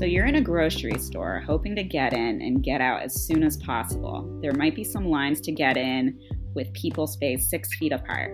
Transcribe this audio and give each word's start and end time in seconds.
So 0.00 0.06
you're 0.06 0.24
in 0.24 0.36
a 0.36 0.40
grocery 0.40 0.98
store 0.98 1.42
hoping 1.46 1.76
to 1.76 1.82
get 1.82 2.14
in 2.14 2.40
and 2.40 2.62
get 2.62 2.80
out 2.80 3.02
as 3.02 3.22
soon 3.22 3.42
as 3.42 3.58
possible. 3.58 4.26
There 4.40 4.54
might 4.54 4.74
be 4.74 4.82
some 4.82 5.10
lines 5.10 5.42
to 5.42 5.52
get 5.52 5.76
in 5.76 6.18
with 6.54 6.72
people 6.72 7.06
spaced 7.06 7.50
six 7.50 7.68
feet 7.76 7.92
apart. 7.92 8.30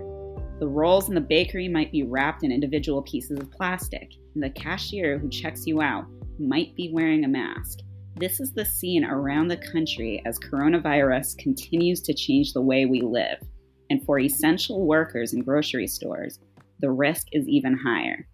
The 0.61 0.69
rolls 0.69 1.09
in 1.09 1.17
the 1.17 1.21
bakery 1.21 1.67
might 1.67 1.91
be 1.91 2.05
wrapped 2.05 2.45
in 2.45 2.53
individual 2.53 3.03
pieces 3.03 3.41
of 3.41 3.51
plastic, 3.51 4.13
and 4.37 4.45
the 4.45 4.51
cashier 4.51 5.19
who 5.19 5.29
checks 5.29 5.67
you 5.67 5.83
out 5.83 6.05
might 6.39 6.73
be 6.77 6.93
wearing 6.93 7.25
a 7.25 7.29
mask. 7.29 7.81
This 8.15 8.39
is 8.39 8.53
the 8.53 8.65
scene 8.65 9.05
around 9.05 9.49
the 9.49 9.57
country 9.57 10.23
as 10.25 10.39
coronavirus 10.39 11.37
continues 11.37 12.01
to 12.03 12.15
change 12.15 12.53
the 12.53 12.63
way 12.63 12.87
we 12.87 13.01
live. 13.01 13.41
And 13.91 14.05
for 14.05 14.21
essential 14.21 14.87
workers 14.87 15.33
in 15.33 15.43
grocery 15.43 15.89
stores, 15.89 16.39
the 16.79 16.93
risk 16.93 17.27
is 17.33 17.49
even 17.49 17.77
higher. 17.77 18.29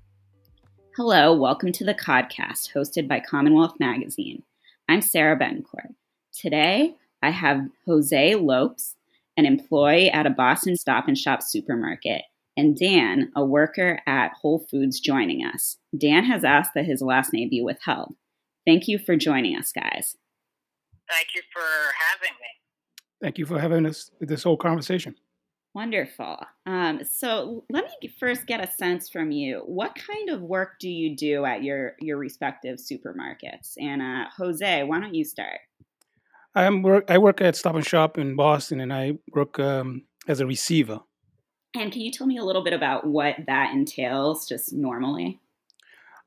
Hello, 0.94 1.34
welcome 1.34 1.72
to 1.72 1.84
the 1.84 1.94
Codcast 1.94 2.74
hosted 2.74 3.08
by 3.08 3.18
Commonwealth 3.18 3.76
Magazine. 3.80 4.42
I'm 4.90 5.00
Sarah 5.00 5.38
Betancourt. 5.38 5.94
Today, 6.38 6.94
I 7.22 7.30
have 7.30 7.66
Jose 7.86 8.34
Lopes, 8.34 8.94
an 9.38 9.46
employee 9.46 10.10
at 10.10 10.26
a 10.26 10.30
Boston 10.30 10.76
Stop 10.76 11.08
and 11.08 11.16
Shop 11.16 11.42
supermarket, 11.42 12.20
and 12.58 12.76
Dan, 12.76 13.32
a 13.34 13.42
worker 13.42 14.00
at 14.06 14.34
Whole 14.34 14.66
Foods, 14.70 15.00
joining 15.00 15.46
us. 15.46 15.78
Dan 15.96 16.24
has 16.24 16.44
asked 16.44 16.72
that 16.74 16.84
his 16.84 17.00
last 17.00 17.32
name 17.32 17.48
be 17.48 17.62
withheld. 17.62 18.14
Thank 18.66 18.86
you 18.86 18.98
for 18.98 19.16
joining 19.16 19.56
us, 19.56 19.72
guys. 19.72 20.18
Thank 21.08 21.28
you 21.34 21.40
for 21.54 21.62
having 22.10 22.34
me. 22.38 22.48
Thank 23.22 23.38
you 23.38 23.46
for 23.46 23.58
having 23.58 23.86
us 23.86 24.10
this 24.20 24.42
whole 24.42 24.58
conversation. 24.58 25.14
Wonderful. 25.74 26.38
Um, 26.66 27.00
so 27.02 27.64
let 27.70 27.84
me 27.84 28.08
first 28.20 28.46
get 28.46 28.62
a 28.62 28.70
sense 28.70 29.08
from 29.08 29.30
you. 29.30 29.62
What 29.64 29.94
kind 29.94 30.28
of 30.28 30.42
work 30.42 30.78
do 30.78 30.88
you 30.88 31.16
do 31.16 31.46
at 31.46 31.62
your 31.62 31.94
your 31.98 32.18
respective 32.18 32.78
supermarkets? 32.78 33.74
And 33.80 34.02
uh, 34.02 34.26
Jose, 34.36 34.82
why 34.82 35.00
don't 35.00 35.14
you 35.14 35.24
start? 35.24 35.60
I'm 36.54 36.82
work. 36.82 37.10
I 37.10 37.16
work 37.16 37.40
at 37.40 37.56
Stop 37.56 37.76
and 37.76 37.86
Shop 37.86 38.18
in 38.18 38.36
Boston, 38.36 38.80
and 38.80 38.92
I 38.92 39.12
work 39.32 39.58
um, 39.58 40.02
as 40.28 40.40
a 40.40 40.46
receiver. 40.46 41.00
And 41.74 41.90
can 41.90 42.02
you 42.02 42.12
tell 42.12 42.26
me 42.26 42.36
a 42.36 42.44
little 42.44 42.62
bit 42.62 42.74
about 42.74 43.06
what 43.06 43.36
that 43.46 43.72
entails, 43.72 44.46
just 44.46 44.74
normally? 44.74 45.40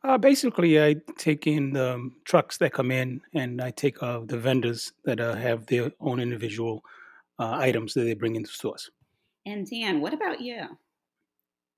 Uh, 0.04 0.18
basically, 0.18 0.82
I 0.82 0.96
take 1.20 1.46
in 1.46 1.74
the 1.74 2.10
trucks 2.26 2.58
that 2.58 2.74
come 2.74 2.90
in, 2.90 3.22
and 3.36 3.62
I 3.62 3.70
take 3.70 4.02
uh, 4.02 4.22
the 4.26 4.40
vendors 4.40 4.94
that 5.04 5.20
uh, 5.20 5.36
have 5.36 5.68
their 5.68 5.92
own 6.00 6.20
individual 6.20 6.84
uh, 7.38 7.52
items 7.52 7.94
that 7.94 8.02
they 8.02 8.16
bring 8.16 8.36
into 8.36 8.50
stores. 8.50 8.90
And 9.46 9.70
Dan, 9.70 10.02
what 10.02 10.14
about 10.14 10.42
you? 10.42 10.62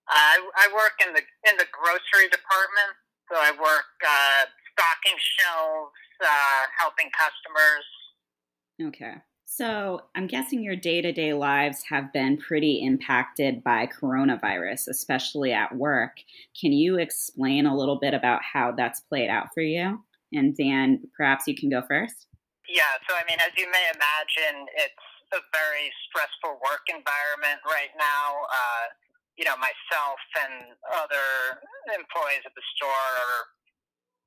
I, 0.09 0.39
I 0.55 0.73
work 0.73 0.93
in 1.05 1.13
the 1.13 1.21
in 1.49 1.57
the 1.57 1.65
grocery 1.71 2.29
department, 2.29 2.95
so 3.29 3.37
I 3.37 3.51
work 3.51 3.91
uh, 4.07 4.45
stocking 4.71 5.17
shelves, 5.19 5.91
uh, 6.23 6.65
helping 6.79 7.09
customers. 7.11 7.85
Okay. 8.81 9.21
So 9.49 10.01
I'm 10.15 10.27
guessing 10.27 10.61
your 10.61 10.75
day 10.75 11.01
to 11.01 11.11
day 11.11 11.33
lives 11.33 11.83
have 11.89 12.13
been 12.13 12.37
pretty 12.37 12.83
impacted 12.83 13.63
by 13.63 13.87
coronavirus, 13.87 14.89
especially 14.89 15.51
at 15.51 15.75
work. 15.75 16.17
Can 16.59 16.73
you 16.73 16.97
explain 16.97 17.65
a 17.65 17.75
little 17.75 17.97
bit 17.97 18.13
about 18.13 18.41
how 18.43 18.73
that's 18.73 18.99
played 18.99 19.29
out 19.29 19.47
for 19.53 19.61
you? 19.61 20.03
And 20.33 20.55
Dan, 20.55 21.01
perhaps 21.15 21.47
you 21.47 21.55
can 21.55 21.69
go 21.69 21.81
first. 21.87 22.27
Yeah, 22.67 22.83
so 23.07 23.15
I 23.15 23.23
mean, 23.29 23.39
as 23.39 23.53
you 23.57 23.71
may 23.71 23.89
imagine, 23.95 24.67
it's 24.75 24.93
a 25.35 25.41
very 25.51 25.91
stressful 26.07 26.59
work 26.63 26.85
environment 26.87 27.59
right 27.67 27.91
now. 27.99 28.47
Uh, 28.47 28.85
you 29.35 29.45
know, 29.45 29.57
myself 29.59 30.19
and 30.41 30.73
other 30.97 31.61
employees 31.93 32.41
at 32.47 32.53
the 32.57 32.65
store 32.73 33.11
are 33.21 33.41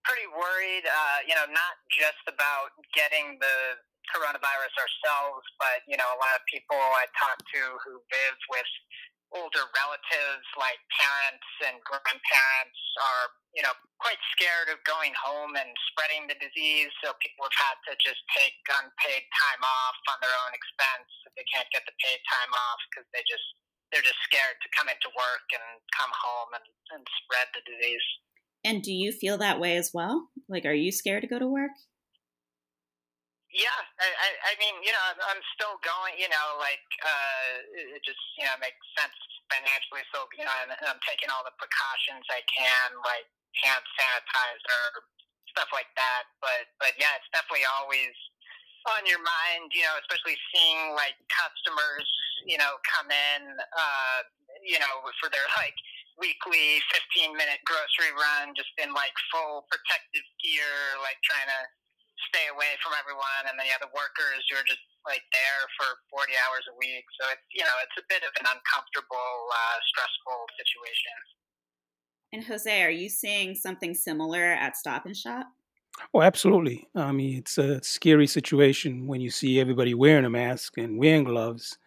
pretty 0.07 0.29
worried. 0.31 0.87
Uh, 0.87 1.19
you 1.27 1.35
know, 1.35 1.47
not 1.51 1.75
just 1.91 2.23
about 2.31 2.73
getting 2.95 3.41
the 3.43 3.81
coronavirus 4.15 4.75
ourselves, 4.79 5.45
but 5.59 5.83
you 5.87 5.99
know, 5.99 6.07
a 6.07 6.19
lot 6.19 6.35
of 6.39 6.43
people 6.47 6.79
I 6.79 7.07
talk 7.19 7.39
to 7.39 7.63
who 7.85 7.99
live 7.99 8.39
with 8.51 8.71
older 9.31 9.65
relatives 9.79 10.47
like 10.59 10.81
parents 10.91 11.49
and 11.63 11.79
grandparents 11.87 12.81
are, 12.99 13.27
you 13.55 13.63
know, 13.63 13.75
quite 14.03 14.19
scared 14.35 14.67
of 14.75 14.83
going 14.83 15.15
home 15.15 15.55
and 15.55 15.71
spreading 15.93 16.27
the 16.27 16.35
disease. 16.43 16.91
So 17.03 17.15
people 17.23 17.47
have 17.47 17.59
had 17.71 17.79
to 17.91 17.93
just 18.03 18.19
take 18.35 18.59
unpaid 18.67 19.23
time 19.31 19.63
off 19.63 19.99
on 20.11 20.19
their 20.19 20.35
own 20.47 20.53
expense 20.55 21.11
they 21.41 21.47
can't 21.49 21.73
get 21.73 21.89
the 21.89 21.97
paid 22.05 22.21
time 22.29 22.53
off 22.53 22.81
because 22.93 23.09
they 23.17 23.25
just 23.25 23.49
they're 23.89 24.05
just 24.05 24.21
scared 24.29 24.61
to 24.61 24.69
come 24.77 24.87
into 24.93 25.11
work 25.17 25.47
and 25.51 25.67
come 25.97 26.13
home 26.15 26.55
and, 26.55 26.67
and 26.95 27.03
spread 27.25 27.51
the 27.51 27.65
disease. 27.67 28.07
And 28.63 28.85
do 28.85 28.93
you 28.93 29.11
feel 29.11 29.35
that 29.39 29.59
way 29.59 29.75
as 29.75 29.91
well? 29.93 30.31
Like, 30.49 30.63
are 30.63 30.77
you 30.77 30.93
scared 30.93 31.23
to 31.23 31.33
go 31.33 31.41
to 31.41 31.49
work? 31.49 31.75
Yeah, 33.51 33.83
I, 33.99 34.31
I, 34.47 34.53
mean, 34.63 34.79
you 34.79 34.95
know, 34.95 35.05
I'm 35.27 35.43
still 35.59 35.75
going. 35.83 36.15
You 36.15 36.31
know, 36.31 36.47
like 36.63 36.87
uh, 37.03 37.99
it 37.99 38.03
just 38.07 38.23
you 38.39 38.47
know 38.47 38.55
makes 38.63 38.79
sense 38.95 39.17
financially. 39.51 40.07
So 40.15 40.31
you 40.39 40.47
know, 40.47 40.55
I'm, 40.55 40.71
I'm 40.87 41.03
taking 41.03 41.35
all 41.35 41.43
the 41.43 41.55
precautions 41.59 42.23
I 42.31 42.47
can, 42.47 42.95
like 43.03 43.27
hand 43.59 43.83
sanitizer, 43.99 44.87
stuff 45.51 45.67
like 45.75 45.91
that. 45.99 46.31
But 46.39 46.71
but 46.79 46.95
yeah, 46.95 47.19
it's 47.19 47.27
definitely 47.35 47.67
always 47.67 48.15
on 48.87 49.03
your 49.11 49.19
mind. 49.19 49.75
You 49.75 49.83
know, 49.83 49.99
especially 49.99 50.39
seeing 50.55 50.95
like 50.95 51.19
customers, 51.35 52.07
you 52.47 52.55
know, 52.55 52.79
come 52.87 53.11
in, 53.11 53.59
uh, 53.59 54.19
you 54.63 54.79
know, 54.79 54.95
for 55.19 55.27
their 55.27 55.51
like 55.59 55.75
weekly 56.23 56.79
15 57.19 57.35
minute 57.35 57.59
grocery 57.67 58.15
run, 58.15 58.55
just 58.55 58.71
in 58.79 58.95
like 58.95 59.15
full 59.35 59.67
protective 59.67 60.27
gear, 60.39 61.03
like 61.03 61.19
trying 61.27 61.51
to 61.51 61.63
stay 62.29 62.47
away 62.53 62.77
from 62.85 62.93
everyone, 62.99 63.49
and 63.49 63.57
then 63.57 63.65
you 63.65 63.73
have 63.73 63.85
the 63.85 63.95
workers 63.97 64.45
who 64.49 64.61
are 64.61 64.67
just 64.67 64.83
like 65.09 65.25
there 65.33 65.63
for 65.81 65.89
40 66.13 66.33
hours 66.45 66.65
a 66.69 66.75
week. 66.77 67.07
So 67.17 67.29
it's 67.33 67.47
you 67.55 67.65
know 67.65 67.77
it's 67.85 67.97
a 67.97 68.07
bit 68.13 68.23
of 68.27 68.33
an 68.37 68.47
uncomfortable, 68.49 69.33
uh, 69.49 69.79
stressful 69.89 70.41
situation. 70.61 71.17
And 72.33 72.43
Jose, 72.45 72.83
are 72.83 72.95
you 72.95 73.09
seeing 73.09 73.55
something 73.55 73.95
similar 73.95 74.45
at 74.45 74.77
Stop 74.77 75.07
and 75.07 75.17
Shop? 75.17 75.47
Oh, 76.15 76.23
absolutely. 76.23 76.89
I 76.95 77.13
mean, 77.13 77.39
it's 77.39 77.59
a 77.59 77.83
scary 77.83 78.27
situation 78.27 79.07
when 79.07 79.21
you 79.21 79.31
see 79.31 79.61
everybody 79.61 79.95
wearing 79.95 80.25
a 80.25 80.31
mask 80.31 80.79
and 80.79 80.99
wearing 80.99 81.25
gloves. 81.25 81.79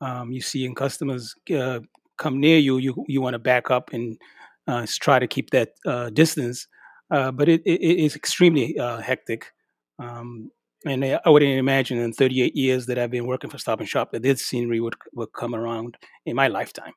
Um, 0.00 0.32
you 0.32 0.40
see, 0.40 0.64
in 0.64 0.74
customers 0.74 1.34
uh, 1.54 1.80
come 2.16 2.40
near 2.40 2.58
you, 2.58 2.78
you 2.78 3.04
you 3.08 3.20
want 3.20 3.34
to 3.34 3.38
back 3.38 3.70
up 3.70 3.92
and 3.92 4.18
uh, 4.66 4.86
try 5.00 5.18
to 5.18 5.26
keep 5.26 5.50
that 5.50 5.74
uh, 5.86 6.10
distance. 6.10 6.68
Uh, 7.10 7.32
but 7.32 7.48
it, 7.48 7.62
it 7.64 7.80
is 7.80 8.14
extremely 8.14 8.78
uh, 8.78 8.98
hectic. 8.98 9.52
Um, 10.00 10.50
and 10.84 11.04
I 11.04 11.28
wouldn't 11.28 11.58
imagine 11.58 11.98
in 11.98 12.12
38 12.12 12.56
years 12.56 12.86
that 12.86 12.98
I've 12.98 13.10
been 13.10 13.26
working 13.26 13.50
for 13.50 13.58
Stop 13.58 13.80
and 13.80 13.88
Shop 13.88 14.12
that 14.12 14.22
this 14.22 14.44
scenery 14.44 14.80
would 14.80 14.94
would 15.12 15.32
come 15.32 15.54
around 15.54 15.98
in 16.24 16.34
my 16.34 16.48
lifetime. 16.48 16.94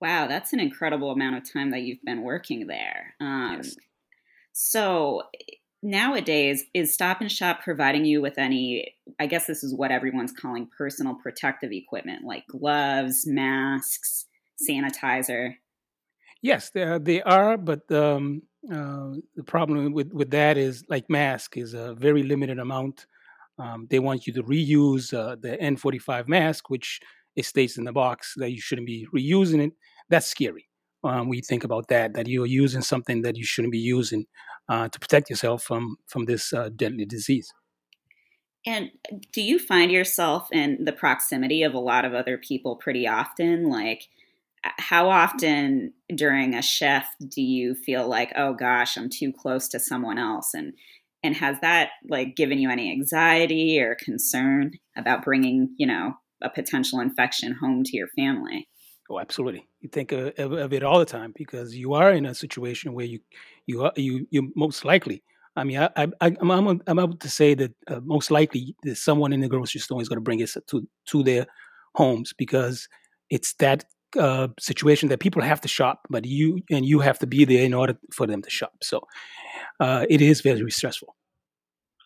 Wow, 0.00 0.26
that's 0.26 0.52
an 0.52 0.60
incredible 0.60 1.10
amount 1.12 1.36
of 1.36 1.50
time 1.50 1.70
that 1.70 1.82
you've 1.82 2.02
been 2.04 2.22
working 2.22 2.66
there. 2.66 3.14
Um, 3.20 3.54
yes. 3.56 3.76
So 4.52 5.22
nowadays, 5.82 6.64
is 6.74 6.92
Stop 6.92 7.20
and 7.20 7.30
Shop 7.30 7.60
providing 7.62 8.04
you 8.04 8.20
with 8.20 8.38
any? 8.38 8.94
I 9.20 9.26
guess 9.26 9.46
this 9.46 9.62
is 9.62 9.74
what 9.74 9.92
everyone's 9.92 10.32
calling 10.32 10.68
personal 10.76 11.14
protective 11.14 11.70
equipment, 11.72 12.24
like 12.24 12.46
gloves, 12.48 13.24
masks, 13.26 14.26
sanitizer. 14.68 15.54
Yes, 16.42 16.70
they, 16.70 16.98
they 17.00 17.22
are, 17.22 17.56
but 17.56 17.90
um, 17.90 18.42
uh, 18.72 19.14
the 19.34 19.44
problem 19.44 19.92
with, 19.92 20.12
with 20.12 20.30
that 20.30 20.56
is 20.56 20.84
like 20.88 21.08
mask 21.08 21.56
is 21.56 21.74
a 21.74 21.94
very 21.94 22.22
limited 22.22 22.58
amount. 22.58 23.06
Um, 23.58 23.86
they 23.90 23.98
want 23.98 24.26
you 24.26 24.32
to 24.34 24.42
reuse 24.42 25.14
uh, 25.14 25.36
the 25.40 25.56
N95 25.56 26.28
mask, 26.28 26.68
which 26.68 27.00
it 27.36 27.44
states 27.44 27.78
in 27.78 27.84
the 27.84 27.92
box 27.92 28.34
that 28.36 28.50
you 28.50 28.60
shouldn't 28.60 28.86
be 28.86 29.06
reusing 29.14 29.66
it. 29.66 29.72
That's 30.08 30.26
scary 30.26 30.68
um, 31.06 31.32
you 31.32 31.42
think 31.42 31.64
about 31.64 31.88
that, 31.88 32.14
that 32.14 32.26
you're 32.26 32.46
using 32.46 32.82
something 32.82 33.22
that 33.22 33.36
you 33.36 33.44
shouldn't 33.44 33.72
be 33.72 33.78
using 33.78 34.26
uh, 34.68 34.88
to 34.88 34.98
protect 34.98 35.30
yourself 35.30 35.62
from, 35.62 35.96
from 36.06 36.24
this 36.24 36.52
uh, 36.52 36.70
deadly 36.74 37.04
disease. 37.04 37.52
And 38.66 38.90
do 39.32 39.40
you 39.40 39.60
find 39.60 39.92
yourself 39.92 40.48
in 40.50 40.84
the 40.84 40.92
proximity 40.92 41.62
of 41.62 41.74
a 41.74 41.78
lot 41.78 42.04
of 42.04 42.14
other 42.14 42.36
people 42.36 42.76
pretty 42.76 43.06
often? 43.06 43.68
Like, 43.68 44.08
how 44.78 45.08
often 45.08 45.92
during 46.14 46.54
a 46.54 46.62
shift 46.62 47.08
do 47.28 47.42
you 47.42 47.74
feel 47.74 48.08
like 48.08 48.32
oh 48.36 48.54
gosh 48.54 48.96
i'm 48.96 49.08
too 49.08 49.32
close 49.32 49.68
to 49.68 49.78
someone 49.78 50.18
else 50.18 50.54
and 50.54 50.72
and 51.22 51.34
has 51.36 51.58
that 51.60 51.90
like 52.08 52.36
given 52.36 52.58
you 52.58 52.70
any 52.70 52.90
anxiety 52.90 53.80
or 53.80 53.96
concern 53.96 54.72
about 54.96 55.24
bringing 55.24 55.74
you 55.76 55.86
know 55.86 56.14
a 56.42 56.50
potential 56.50 57.00
infection 57.00 57.52
home 57.52 57.82
to 57.84 57.96
your 57.96 58.08
family? 58.08 58.68
Oh 59.08 59.20
absolutely. 59.20 59.66
You 59.80 59.88
think 59.88 60.12
of, 60.12 60.34
of 60.38 60.72
it 60.72 60.82
all 60.82 60.98
the 60.98 61.04
time 61.04 61.32
because 61.36 61.76
you 61.76 61.94
are 61.94 62.10
in 62.10 62.26
a 62.26 62.34
situation 62.34 62.92
where 62.92 63.06
you 63.06 63.20
you 63.66 63.84
are 63.84 63.92
you 63.96 64.26
you 64.30 64.52
most 64.54 64.84
likely 64.84 65.22
I 65.58 65.64
mean, 65.64 65.78
I, 65.78 65.88
I, 65.96 66.06
I'm, 66.20 66.50
I'm, 66.50 66.82
I'm 66.86 66.98
able 66.98 67.16
to 67.16 67.30
say 67.30 67.54
that 67.54 67.72
uh, 67.88 68.00
most 68.04 68.30
likely 68.30 68.76
that 68.82 68.96
someone 68.96 69.32
in 69.32 69.40
the 69.40 69.48
grocery 69.48 69.80
store 69.80 70.02
is 70.02 70.08
going 70.08 70.18
to 70.18 70.22
bring 70.22 70.40
it 70.40 70.54
to 70.66 70.86
to 71.06 71.22
their 71.22 71.46
homes 71.94 72.34
because 72.36 72.88
it's 73.30 73.54
that 73.54 73.86
uh, 74.16 74.48
situation 74.58 75.08
that 75.08 75.20
people 75.20 75.42
have 75.42 75.60
to 75.60 75.68
shop, 75.68 76.06
but 76.10 76.24
you 76.24 76.60
and 76.70 76.84
you 76.84 77.00
have 77.00 77.18
to 77.20 77.26
be 77.26 77.44
there 77.44 77.64
in 77.64 77.74
order 77.74 77.96
for 78.12 78.26
them 78.26 78.42
to 78.42 78.50
shop. 78.50 78.72
So 78.82 79.02
uh, 79.80 80.06
it 80.08 80.20
is 80.20 80.40
very 80.40 80.70
stressful. 80.70 81.14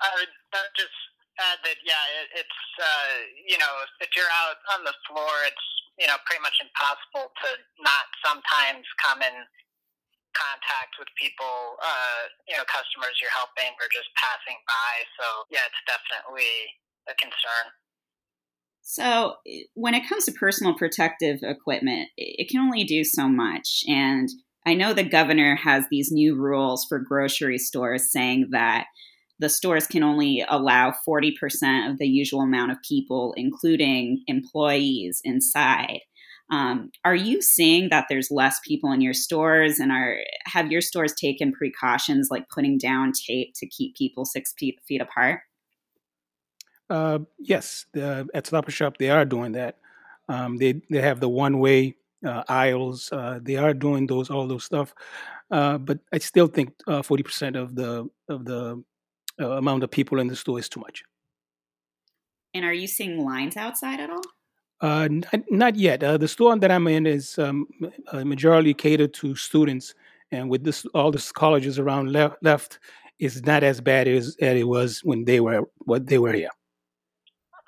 I 0.00 0.08
would 0.16 0.32
just 0.76 0.96
add 1.38 1.58
that 1.64 1.78
yeah, 1.84 2.04
it, 2.20 2.44
it's 2.44 2.60
uh, 2.80 3.14
you 3.46 3.58
know 3.58 3.72
if 4.00 4.10
you're 4.16 4.32
out 4.46 4.58
on 4.76 4.84
the 4.84 4.94
floor, 5.08 5.30
it's 5.46 5.66
you 5.98 6.06
know 6.06 6.16
pretty 6.26 6.42
much 6.42 6.56
impossible 6.60 7.30
to 7.30 7.48
not 7.82 8.06
sometimes 8.24 8.84
come 9.00 9.22
in 9.22 9.46
contact 10.34 10.94
with 10.98 11.10
people, 11.18 11.78
uh, 11.82 12.30
you 12.46 12.54
know, 12.54 12.62
customers 12.70 13.18
you're 13.18 13.34
helping 13.34 13.70
or 13.82 13.90
just 13.90 14.08
passing 14.14 14.58
by. 14.66 14.90
So 15.18 15.26
yeah, 15.50 15.66
it's 15.66 15.82
definitely 15.86 16.50
a 17.10 17.14
concern. 17.18 17.74
So, 18.82 19.34
when 19.74 19.94
it 19.94 20.08
comes 20.08 20.24
to 20.24 20.32
personal 20.32 20.74
protective 20.74 21.40
equipment, 21.42 22.08
it 22.16 22.48
can 22.50 22.60
only 22.60 22.84
do 22.84 23.04
so 23.04 23.28
much. 23.28 23.84
And 23.86 24.28
I 24.66 24.74
know 24.74 24.92
the 24.92 25.04
governor 25.04 25.56
has 25.56 25.84
these 25.90 26.10
new 26.10 26.34
rules 26.34 26.84
for 26.88 26.98
grocery 26.98 27.58
stores 27.58 28.10
saying 28.10 28.48
that 28.50 28.86
the 29.38 29.48
stores 29.48 29.86
can 29.86 30.02
only 30.02 30.44
allow 30.48 30.92
40% 31.06 31.90
of 31.90 31.98
the 31.98 32.06
usual 32.06 32.42
amount 32.42 32.72
of 32.72 32.78
people, 32.86 33.32
including 33.36 34.22
employees, 34.26 35.20
inside. 35.24 36.00
Um, 36.52 36.90
are 37.04 37.14
you 37.14 37.40
seeing 37.40 37.90
that 37.90 38.06
there's 38.08 38.30
less 38.30 38.60
people 38.66 38.92
in 38.92 39.00
your 39.00 39.14
stores, 39.14 39.78
and 39.78 39.92
are 39.92 40.18
have 40.46 40.70
your 40.72 40.80
stores 40.80 41.14
taken 41.14 41.52
precautions 41.52 42.28
like 42.30 42.48
putting 42.50 42.76
down 42.76 43.12
tape 43.12 43.52
to 43.56 43.68
keep 43.68 43.94
people 43.96 44.24
six 44.24 44.52
feet, 44.58 44.78
feet 44.86 45.00
apart? 45.00 45.40
Uh, 46.90 47.20
yes, 47.38 47.86
the, 47.92 48.28
at 48.34 48.46
Stop 48.46 48.64
and 48.66 48.74
Shop 48.74 48.98
they 48.98 49.10
are 49.10 49.24
doing 49.24 49.52
that. 49.52 49.78
Um, 50.28 50.56
they 50.56 50.82
they 50.90 51.00
have 51.00 51.20
the 51.20 51.28
one 51.28 51.60
way 51.60 51.96
uh, 52.26 52.42
aisles. 52.48 53.10
Uh, 53.12 53.38
they 53.40 53.56
are 53.56 53.72
doing 53.72 54.06
those 54.06 54.28
all 54.28 54.46
those 54.48 54.64
stuff, 54.64 54.92
uh, 55.50 55.78
but 55.78 56.00
I 56.12 56.18
still 56.18 56.48
think 56.48 56.74
uh, 56.86 57.02
forty 57.02 57.22
percent 57.22 57.56
of 57.56 57.74
the 57.76 58.10
of 58.28 58.44
the 58.44 58.82
uh, 59.40 59.50
amount 59.52 59.84
of 59.84 59.90
people 59.90 60.18
in 60.18 60.26
the 60.26 60.36
store 60.36 60.58
is 60.58 60.68
too 60.68 60.80
much. 60.80 61.04
And 62.54 62.64
are 62.64 62.74
you 62.74 62.88
seeing 62.88 63.24
lines 63.24 63.56
outside 63.56 64.00
at 64.00 64.10
all? 64.10 64.22
Uh, 64.80 65.08
not, 65.08 65.50
not 65.50 65.76
yet. 65.76 66.02
Uh, 66.02 66.16
the 66.16 66.26
store 66.26 66.58
that 66.58 66.70
I'm 66.70 66.88
in 66.88 67.06
is 67.06 67.38
um, 67.38 67.68
majority 68.12 68.74
catered 68.74 69.14
to 69.14 69.36
students, 69.36 69.94
and 70.32 70.50
with 70.50 70.64
this, 70.64 70.84
all 70.94 71.12
the 71.12 71.32
colleges 71.34 71.78
around 71.78 72.12
left, 72.12 72.42
left 72.42 72.78
is 73.18 73.44
not 73.44 73.62
as 73.62 73.80
bad 73.80 74.08
as, 74.08 74.36
as 74.40 74.56
it 74.56 74.66
was 74.66 75.04
when 75.04 75.24
they 75.24 75.38
were 75.38 75.62
what 75.80 76.06
they 76.06 76.18
were 76.18 76.32
here. 76.32 76.50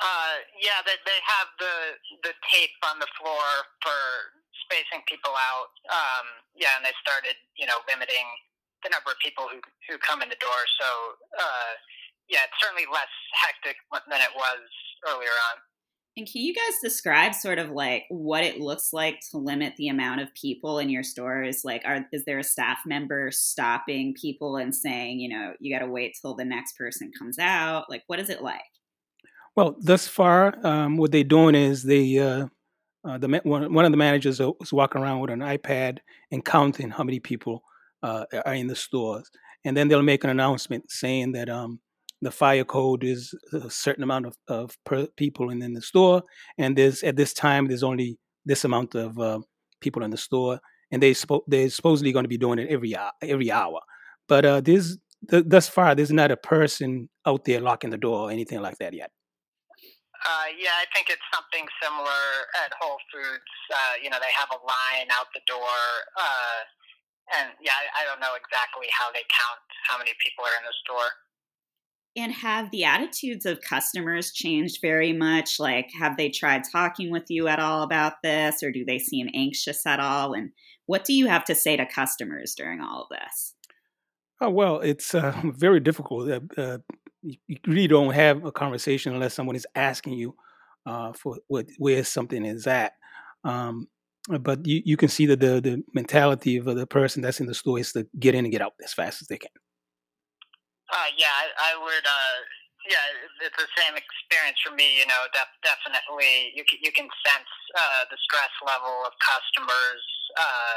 Uh, 0.02 0.42
yeah, 0.58 0.82
they, 0.82 0.98
they 1.06 1.20
have 1.22 1.48
the 1.62 1.74
the 2.26 2.34
tape 2.50 2.74
on 2.82 2.98
the 2.98 3.06
floor 3.14 3.46
for 3.86 4.34
spacing 4.66 5.06
people 5.06 5.30
out. 5.30 5.70
Um, 5.86 6.26
yeah, 6.58 6.74
and 6.74 6.82
they 6.82 6.94
started, 6.98 7.38
you 7.54 7.70
know, 7.70 7.78
limiting 7.86 8.26
the 8.82 8.90
number 8.90 9.14
of 9.14 9.18
people 9.22 9.46
who 9.46 9.62
who 9.86 10.02
come 10.02 10.18
in 10.18 10.28
the 10.28 10.40
door. 10.42 10.60
So, 10.82 10.88
uh, 11.38 11.72
yeah, 12.26 12.50
it's 12.50 12.58
certainly 12.58 12.90
less 12.90 13.10
hectic 13.30 13.78
than 14.10 14.18
it 14.18 14.34
was 14.34 14.66
earlier 15.06 15.34
on. 15.54 15.62
And 16.16 16.28
can 16.30 16.42
you 16.42 16.52
guys 16.52 16.76
describe 16.82 17.34
sort 17.34 17.58
of 17.58 17.70
like 17.70 18.04
what 18.10 18.44
it 18.44 18.60
looks 18.60 18.92
like 18.92 19.20
to 19.30 19.38
limit 19.38 19.74
the 19.76 19.88
amount 19.88 20.20
of 20.20 20.34
people 20.34 20.78
in 20.78 20.90
your 20.90 21.02
stores? 21.02 21.62
Like, 21.64 21.82
are 21.86 22.04
is 22.12 22.24
there 22.24 22.38
a 22.38 22.44
staff 22.44 22.80
member 22.84 23.30
stopping 23.30 24.14
people 24.20 24.56
and 24.56 24.74
saying, 24.74 25.20
you 25.20 25.28
know, 25.30 25.54
you 25.58 25.74
got 25.74 25.84
to 25.84 25.90
wait 25.90 26.18
till 26.20 26.34
the 26.34 26.44
next 26.44 26.76
person 26.76 27.12
comes 27.18 27.38
out? 27.38 27.88
Like, 27.88 28.02
what 28.08 28.18
is 28.18 28.28
it 28.28 28.42
like? 28.42 28.60
Well, 29.56 29.76
thus 29.80 30.08
far, 30.08 30.54
um, 30.66 30.96
what 30.96 31.12
they're 31.12 31.24
doing 31.24 31.54
is 31.54 31.82
they 31.82 32.18
uh, 32.18 32.46
uh, 33.06 33.18
the 33.18 33.40
one, 33.44 33.72
one 33.72 33.84
of 33.84 33.90
the 33.90 33.96
managers 33.96 34.40
is 34.40 34.72
walking 34.72 35.02
around 35.02 35.20
with 35.20 35.30
an 35.30 35.40
iPad 35.40 35.98
and 36.30 36.44
counting 36.44 36.90
how 36.90 37.04
many 37.04 37.20
people 37.20 37.62
uh, 38.02 38.24
are 38.46 38.54
in 38.54 38.68
the 38.68 38.76
stores, 38.76 39.28
and 39.64 39.76
then 39.76 39.88
they'll 39.88 40.02
make 40.02 40.24
an 40.24 40.30
announcement 40.30 40.90
saying 40.90 41.32
that 41.32 41.50
um, 41.50 41.80
the 42.22 42.30
fire 42.30 42.64
code 42.64 43.04
is 43.04 43.34
a 43.52 43.68
certain 43.68 44.04
amount 44.04 44.26
of, 44.26 44.36
of 44.48 44.76
per 44.84 45.06
people 45.16 45.50
in, 45.50 45.60
in 45.62 45.74
the 45.74 45.82
store, 45.82 46.22
and 46.58 46.76
there's 46.76 47.02
at 47.02 47.16
this 47.16 47.34
time 47.34 47.66
there's 47.66 47.82
only 47.82 48.18
this 48.46 48.64
amount 48.64 48.94
of 48.94 49.18
uh, 49.18 49.40
people 49.80 50.02
in 50.02 50.10
the 50.10 50.16
store, 50.16 50.60
and 50.90 51.02
they 51.02 51.12
spo- 51.12 51.42
they're 51.46 51.68
supposedly 51.70 52.12
going 52.12 52.24
to 52.24 52.28
be 52.28 52.38
doing 52.38 52.58
it 52.58 52.70
every 52.70 52.96
hour, 52.96 53.12
every 53.22 53.50
hour. 53.50 53.80
But 54.28 54.44
uh, 54.44 54.60
there's 54.60 54.96
th- 55.30 55.44
thus 55.46 55.68
far 55.68 55.94
there's 55.94 56.12
not 56.12 56.30
a 56.30 56.36
person 56.36 57.08
out 57.26 57.44
there 57.44 57.60
locking 57.60 57.90
the 57.90 57.98
door 57.98 58.28
or 58.28 58.30
anything 58.30 58.62
like 58.62 58.78
that 58.78 58.94
yet. 58.94 59.10
Uh, 60.22 60.48
yeah, 60.54 60.78
I 60.78 60.86
think 60.94 61.10
it's 61.10 61.24
something 61.34 61.66
similar 61.82 62.46
at 62.62 62.70
Whole 62.78 62.98
Foods. 63.10 63.52
Uh, 63.70 63.98
you 63.98 64.10
know, 64.10 64.22
they 64.22 64.30
have 64.38 64.50
a 64.54 64.60
line 64.62 65.10
out 65.10 65.26
the 65.34 65.42
door. 65.50 65.78
Uh, 66.14 66.62
and 67.38 67.50
yeah, 67.58 67.74
I, 67.74 68.02
I 68.02 68.04
don't 68.06 68.20
know 68.20 68.34
exactly 68.38 68.86
how 68.90 69.10
they 69.10 69.26
count 69.26 69.62
how 69.88 69.98
many 69.98 70.12
people 70.24 70.44
are 70.44 70.56
in 70.58 70.66
the 70.66 70.76
store. 70.86 71.10
And 72.14 72.32
have 72.32 72.70
the 72.70 72.84
attitudes 72.84 73.46
of 73.46 73.62
customers 73.62 74.32
changed 74.32 74.78
very 74.82 75.12
much? 75.12 75.58
Like, 75.58 75.90
have 75.98 76.16
they 76.16 76.28
tried 76.28 76.62
talking 76.70 77.10
with 77.10 77.30
you 77.30 77.48
at 77.48 77.58
all 77.58 77.82
about 77.82 78.22
this, 78.22 78.62
or 78.62 78.70
do 78.70 78.84
they 78.84 78.98
seem 78.98 79.28
anxious 79.34 79.86
at 79.86 79.98
all? 79.98 80.34
And 80.34 80.50
what 80.86 81.04
do 81.04 81.14
you 81.14 81.26
have 81.26 81.44
to 81.46 81.54
say 81.54 81.76
to 81.76 81.86
customers 81.86 82.54
during 82.54 82.80
all 82.80 83.02
of 83.04 83.08
this? 83.08 83.54
Oh, 84.42 84.50
well, 84.50 84.80
it's 84.80 85.14
uh, 85.14 85.40
very 85.44 85.80
difficult. 85.80 86.30
Uh, 86.30 86.40
uh 86.60 86.78
you 87.22 87.56
really 87.66 87.88
don't 87.88 88.12
have 88.12 88.44
a 88.44 88.52
conversation 88.52 89.14
unless 89.14 89.34
someone 89.34 89.56
is 89.56 89.66
asking 89.74 90.14
you 90.14 90.34
uh, 90.86 91.12
for 91.12 91.38
what 91.48 91.66
where 91.78 92.02
something 92.04 92.44
is 92.44 92.66
at. 92.66 92.92
Um, 93.44 93.88
but 94.28 94.64
you, 94.66 94.82
you 94.84 94.96
can 94.96 95.08
see 95.08 95.26
that 95.26 95.40
the, 95.40 95.60
the 95.60 95.82
mentality 95.94 96.56
of 96.56 96.66
the 96.66 96.86
person 96.86 97.22
that's 97.22 97.40
in 97.40 97.46
the 97.46 97.54
store 97.54 97.78
is 97.78 97.92
to 97.92 98.06
get 98.18 98.34
in 98.34 98.44
and 98.44 98.52
get 98.52 98.62
out 98.62 98.74
as 98.84 98.94
fast 98.94 99.20
as 99.22 99.28
they 99.28 99.38
can. 99.38 99.50
Uh, 100.92 101.10
yeah, 101.16 101.32
I, 101.32 101.74
I 101.74 101.82
would. 101.82 102.06
Uh, 102.06 102.38
yeah, 102.90 103.46
it's 103.46 103.56
the 103.56 103.70
same 103.78 103.94
experience 103.94 104.58
for 104.62 104.74
me. 104.74 104.98
You 104.98 105.06
know, 105.06 105.22
def- 105.32 105.58
definitely 105.62 106.52
you 106.54 106.66
can, 106.66 106.78
you 106.82 106.92
can 106.92 107.06
sense 107.22 107.50
uh, 107.78 108.02
the 108.10 108.18
stress 108.22 108.52
level 108.66 109.06
of 109.06 109.14
customers 109.22 110.02
uh, 110.38 110.76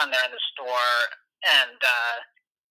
when 0.00 0.12
they're 0.12 0.28
in 0.28 0.32
the 0.32 0.44
store, 0.52 0.96
and 1.44 1.80
uh, 1.80 2.16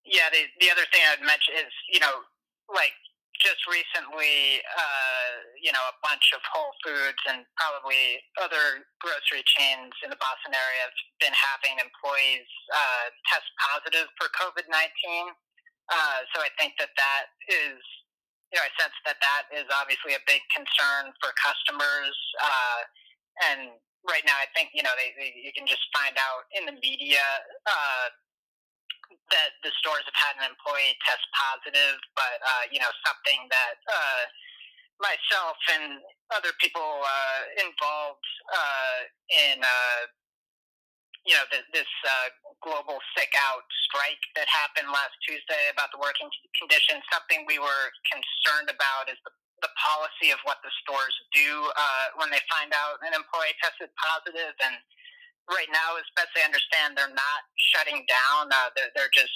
yeah, 0.05 0.29
the 0.29 0.45
the 0.61 0.69
other 0.69 0.85
thing 0.93 1.01
I'd 1.09 1.25
mention 1.25 1.57
is 1.57 1.73
you 1.89 1.99
know 1.99 2.25
like 2.71 2.95
just 3.41 3.65
recently, 3.67 4.63
uh, 4.63 5.29
you 5.59 5.73
know, 5.75 5.83
a 5.89 5.95
bunch 5.99 6.31
of 6.31 6.39
Whole 6.47 6.71
Foods 6.85 7.19
and 7.27 7.43
probably 7.59 8.21
other 8.39 8.87
grocery 9.03 9.43
chains 9.43 9.91
in 10.05 10.13
the 10.13 10.19
Boston 10.21 10.55
area 10.55 10.87
have 10.87 10.97
been 11.19 11.35
having 11.35 11.75
employees 11.81 12.47
uh, 12.71 13.11
test 13.27 13.49
positive 13.59 14.07
for 14.15 14.31
COVID 14.37 14.69
19. 14.69 15.33
Uh, 15.91 16.19
so 16.31 16.39
I 16.39 16.47
think 16.55 16.79
that 16.79 16.95
that 16.95 17.35
is, 17.51 17.81
you 18.53 18.55
know, 18.55 18.63
I 18.63 18.71
sense 18.79 18.95
that 19.03 19.19
that 19.19 19.51
is 19.51 19.67
obviously 19.75 20.15
a 20.15 20.23
big 20.23 20.39
concern 20.53 21.11
for 21.19 21.35
customers. 21.35 22.15
Uh, 22.39 22.79
and 23.51 23.59
right 24.07 24.23
now, 24.23 24.39
I 24.39 24.47
think, 24.55 24.71
you 24.71 24.85
know, 24.87 24.95
they, 24.95 25.11
they, 25.19 25.35
you 25.35 25.51
can 25.51 25.67
just 25.67 25.83
find 25.91 26.15
out 26.15 26.47
in 26.55 26.63
the 26.63 26.79
media 26.79 27.23
uh, 27.67 28.07
that 29.31 29.57
the 29.61 29.71
stores 29.81 30.05
have 30.05 30.19
had 30.19 30.33
an 30.41 30.45
employee 30.51 30.95
test 31.05 31.23
positive, 31.33 31.97
but 32.17 32.37
uh, 32.41 32.63
you 32.71 32.79
know 32.79 32.91
something 33.05 33.47
that 33.49 33.77
uh, 33.87 34.23
myself 35.01 35.57
and 35.73 35.99
other 36.31 36.53
people 36.61 37.03
uh, 37.03 37.41
involved 37.61 38.27
uh, 38.51 38.97
in 39.29 39.61
uh, 39.61 40.01
you 41.25 41.33
know 41.37 41.45
the, 41.51 41.63
this 41.71 41.89
uh, 42.05 42.27
global 42.61 42.99
sick 43.15 43.31
out 43.49 43.65
strike 43.89 44.21
that 44.35 44.47
happened 44.49 44.89
last 44.91 45.15
Tuesday 45.25 45.69
about 45.71 45.91
the 45.93 45.99
working 45.99 46.29
conditions. 46.59 47.03
Something 47.09 47.45
we 47.47 47.57
were 47.57 47.85
concerned 48.11 48.69
about 48.69 49.09
is 49.09 49.19
the 49.23 49.33
the 49.63 49.71
policy 49.79 50.35
of 50.35 50.43
what 50.43 50.59
the 50.61 50.69
stores 50.83 51.15
do 51.31 51.71
uh, 51.79 52.05
when 52.19 52.27
they 52.27 52.43
find 52.51 52.75
out 52.75 52.99
an 53.07 53.15
employee 53.15 53.55
tested 53.63 53.87
positive 53.95 54.51
and 54.59 54.75
right 55.51 55.69
now, 55.71 55.99
as 55.99 56.07
best 56.15 56.31
I 56.37 56.45
understand, 56.47 56.95
they're 56.95 57.11
not 57.11 57.41
shutting 57.75 58.05
down. 58.07 58.51
Uh, 58.51 58.71
they're, 58.75 58.91
they're 58.95 59.13
just, 59.13 59.33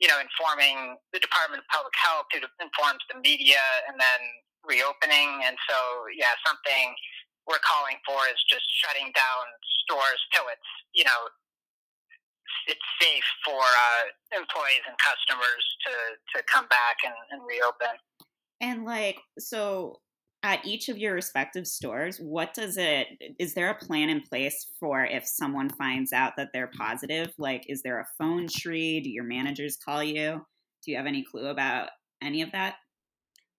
you 0.00 0.08
know, 0.08 0.18
informing 0.18 0.96
the 1.12 1.20
Department 1.20 1.62
of 1.62 1.68
Public 1.68 1.94
Health, 1.98 2.28
who 2.32 2.40
informs 2.62 3.04
the 3.12 3.20
media, 3.20 3.60
and 3.88 4.00
then 4.00 4.20
reopening. 4.64 5.44
And 5.44 5.56
so, 5.68 5.76
yeah, 6.16 6.32
something 6.46 6.94
we're 7.44 7.62
calling 7.62 7.98
for 8.06 8.22
is 8.30 8.38
just 8.48 8.64
shutting 8.80 9.10
down 9.12 9.44
stores 9.84 10.20
till 10.32 10.46
it's, 10.48 10.70
you 10.94 11.04
know, 11.04 11.20
it's 12.66 12.88
safe 13.00 13.26
for 13.44 13.58
uh, 13.58 14.38
employees 14.38 14.84
and 14.86 14.96
customers 14.98 15.64
to 15.86 15.92
to 16.36 16.44
come 16.46 16.66
back 16.68 17.02
and, 17.04 17.14
and 17.30 17.42
reopen. 17.42 17.98
And 18.60 18.84
like, 18.84 19.18
so 19.38 19.98
at 20.42 20.64
each 20.64 20.88
of 20.88 20.98
your 20.98 21.14
respective 21.14 21.66
stores, 21.66 22.18
what 22.18 22.52
does 22.54 22.76
it 22.76 23.06
is 23.38 23.54
there 23.54 23.70
a 23.70 23.74
plan 23.74 24.08
in 24.08 24.20
place 24.20 24.66
for 24.80 25.04
if 25.04 25.26
someone 25.26 25.68
finds 25.70 26.12
out 26.12 26.32
that 26.36 26.48
they're 26.52 26.70
positive? 26.76 27.32
Like 27.38 27.64
is 27.68 27.82
there 27.82 28.00
a 28.00 28.06
phone 28.18 28.48
tree? 28.48 29.00
Do 29.00 29.10
your 29.10 29.24
managers 29.24 29.76
call 29.76 30.02
you? 30.02 30.44
Do 30.84 30.90
you 30.90 30.96
have 30.96 31.06
any 31.06 31.24
clue 31.24 31.46
about 31.46 31.90
any 32.20 32.42
of 32.42 32.52
that? 32.52 32.76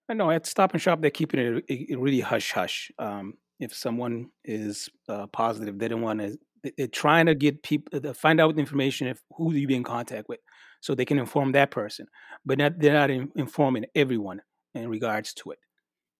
I 0.10 0.13
know 0.13 0.30
at 0.30 0.46
Stop 0.46 0.74
and 0.74 0.82
Shop 0.82 1.02
they're 1.02 1.12
keeping 1.12 1.62
it 1.68 2.00
really 2.00 2.20
hush 2.20 2.52
hush. 2.52 2.92
Um, 3.00 3.36
if 3.63 3.74
someone 3.74 4.30
is 4.44 4.90
uh, 5.08 5.28
positive. 5.28 5.80
They 5.80 5.88
don't 5.88 6.02
want 6.02 6.20
to. 6.20 6.38
They're 6.78 6.88
trying 6.88 7.25
to 7.25 7.36
get 7.36 7.63
people 7.63 8.00
to 8.00 8.13
find 8.13 8.40
out 8.40 8.58
information 8.58 9.08
if 9.08 9.22
who 9.36 9.54
you 9.54 9.68
be 9.68 9.75
in 9.75 9.84
contact 9.84 10.30
with, 10.30 10.40
so 10.82 10.96
they 10.96 11.06
can 11.06 11.20
inform 11.20 11.52
that 11.54 11.72
person. 11.72 12.08
But 12.46 12.58
not, 12.58 12.80
they're 12.80 12.94
not 12.94 13.10
in, 13.10 13.32
informing 13.36 13.86
everyone 13.96 14.42
in 14.74 14.90
regards 14.90 15.34
to 15.36 15.52
it. 15.52 15.60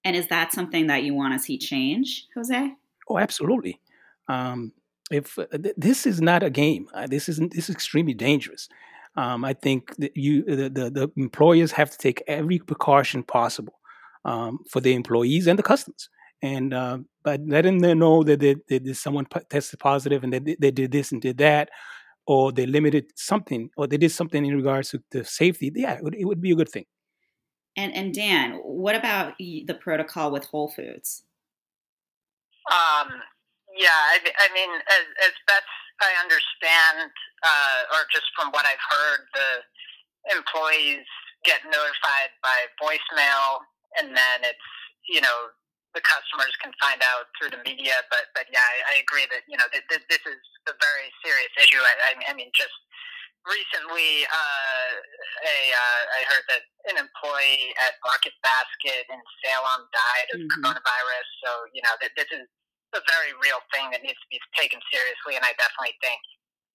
And 0.04 0.16
is 0.16 0.28
that 0.28 0.52
something 0.52 0.88
that 0.88 1.04
you 1.04 1.14
want 1.14 1.34
to 1.34 1.40
see 1.40 1.58
change, 1.58 2.28
Jose? 2.36 2.74
Oh, 3.10 3.18
absolutely. 3.18 3.80
Um, 4.28 4.74
if 5.12 5.38
uh, 5.38 5.46
th- 5.52 5.76
this 5.78 6.06
is 6.06 6.22
not 6.22 6.44
a 6.44 6.50
game, 6.50 6.88
uh, 6.94 7.08
this 7.08 7.30
is 7.30 7.38
this 7.52 7.70
is 7.70 7.76
extremely 7.76 8.14
dangerous. 8.14 8.70
Um, 9.16 9.46
I 9.46 9.54
think 9.54 9.96
that 9.98 10.16
you 10.16 10.44
the, 10.44 10.70
the, 10.70 10.90
the 10.90 11.12
employers 11.18 11.72
have 11.74 11.92
to 11.92 11.98
take 11.98 12.24
every 12.28 12.60
precaution 12.60 13.24
possible 13.24 13.80
um, 14.26 14.60
for 14.70 14.82
the 14.82 14.94
employees 14.94 15.48
and 15.48 15.60
the 15.60 15.64
customers. 15.64 16.10
And 16.42 16.74
uh, 16.74 16.98
but 17.24 17.42
letting 17.48 17.78
them 17.82 18.00
know 18.00 18.24
that 18.24 18.40
they, 18.40 18.56
they, 18.68 18.94
someone 18.94 19.28
tested 19.50 19.80
positive 19.80 20.24
and 20.24 20.34
they, 20.34 20.58
they 20.60 20.72
did 20.72 20.92
this 20.92 21.12
and 21.12 21.22
did 21.22 21.38
that, 21.38 21.70
or 22.28 22.52
they 22.52 22.66
limited 22.66 23.06
something, 23.16 23.70
or 23.78 23.88
they 23.88 23.98
did 23.98 24.12
something 24.12 24.46
in 24.46 24.56
regards 24.56 24.90
to 24.90 25.02
the 25.12 25.24
safety. 25.24 25.72
Yeah, 25.74 25.94
it 25.94 26.04
would, 26.04 26.16
it 26.16 26.26
would 26.26 26.42
be 26.42 26.52
a 26.52 26.56
good 26.56 26.70
thing. 26.70 26.86
And 27.76 27.94
and 27.96 28.14
Dan, 28.14 28.62
what 28.62 28.96
about 28.96 29.38
the 29.40 29.78
protocol 29.80 30.32
with 30.32 30.46
Whole 30.46 30.70
Foods? 30.70 31.24
Um, 32.70 33.20
yeah, 33.76 33.98
I, 34.14 34.22
I 34.22 34.48
mean, 34.54 34.70
as, 34.70 35.06
as 35.26 35.34
best 35.50 35.68
I 36.00 36.14
understand, 36.22 37.12
uh, 37.44 37.98
or 37.98 38.06
just 38.14 38.30
from 38.38 38.54
what 38.54 38.64
I've 38.64 38.86
heard, 38.88 39.22
the 39.34 39.52
employees 40.38 41.04
get 41.44 41.60
notified 41.66 42.32
by 42.46 42.70
voicemail, 42.80 43.66
and 44.00 44.16
then 44.16 44.38
it's 44.46 44.70
you 45.10 45.20
know 45.20 45.52
the 45.98 46.02
customers 46.02 46.54
can 46.62 46.74
find 46.82 47.02
out 47.02 47.30
through 47.36 47.58
the 47.58 47.62
media. 47.66 48.06
But 48.14 48.30
but 48.38 48.46
yeah, 48.54 48.64
I, 48.64 48.96
I 48.98 49.04
agree 49.04 49.26
that 49.34 49.44
you 49.50 49.58
know 49.58 49.66
th- 49.74 49.86
th- 49.90 50.08
this 50.08 50.24
is 50.30 50.42
a 50.70 50.76
very 50.78 51.10
serious 51.26 51.52
issue. 51.58 51.82
I, 51.82 52.30
I 52.30 52.34
mean, 52.38 52.54
just 52.54 52.78
recently, 53.48 54.24
uh, 54.28 54.90
a 55.44 55.58
uh, 55.72 56.02
I 56.16 56.22
heard 56.32 56.46
that 56.48 56.64
an 56.92 56.98
employee 57.00 57.76
at 57.84 58.00
Market 58.04 58.36
Basket 58.44 59.04
in 59.08 59.20
Salem 59.44 59.88
died 59.92 60.28
of 60.36 60.40
mm-hmm. 60.44 60.52
coronavirus. 60.60 61.28
So 61.44 61.50
you 61.76 61.84
know 61.84 61.96
that 62.00 62.12
this 62.16 62.30
is 62.32 62.48
a 62.96 63.02
very 63.10 63.34
real 63.42 63.60
thing 63.74 63.90
that 63.92 64.06
needs 64.06 64.20
to 64.20 64.30
be 64.30 64.40
taken 64.56 64.80
seriously, 64.94 65.36
and 65.36 65.44
I 65.44 65.56
definitely 65.58 65.98
think 66.00 66.22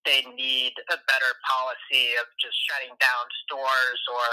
they 0.07 0.21
need 0.35 0.75
a 0.89 0.99
better 1.11 1.33
policy 1.45 2.17
of 2.17 2.27
just 2.41 2.57
shutting 2.71 2.95
down 2.97 3.25
stores 3.45 4.01
or 4.09 4.29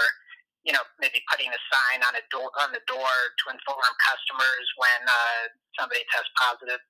you 0.64 0.72
know 0.72 0.84
maybe 1.00 1.20
putting 1.30 1.50
a 1.50 1.60
sign 1.72 2.00
on 2.04 2.14
a 2.16 2.24
door 2.28 2.52
on 2.60 2.72
the 2.76 2.84
door 2.84 3.14
to 3.42 3.44
inform 3.52 3.92
customers 4.04 4.66
when 4.76 5.00
uh, 5.08 5.42
somebody 5.78 6.04
tests 6.12 6.32
positive. 6.36 6.82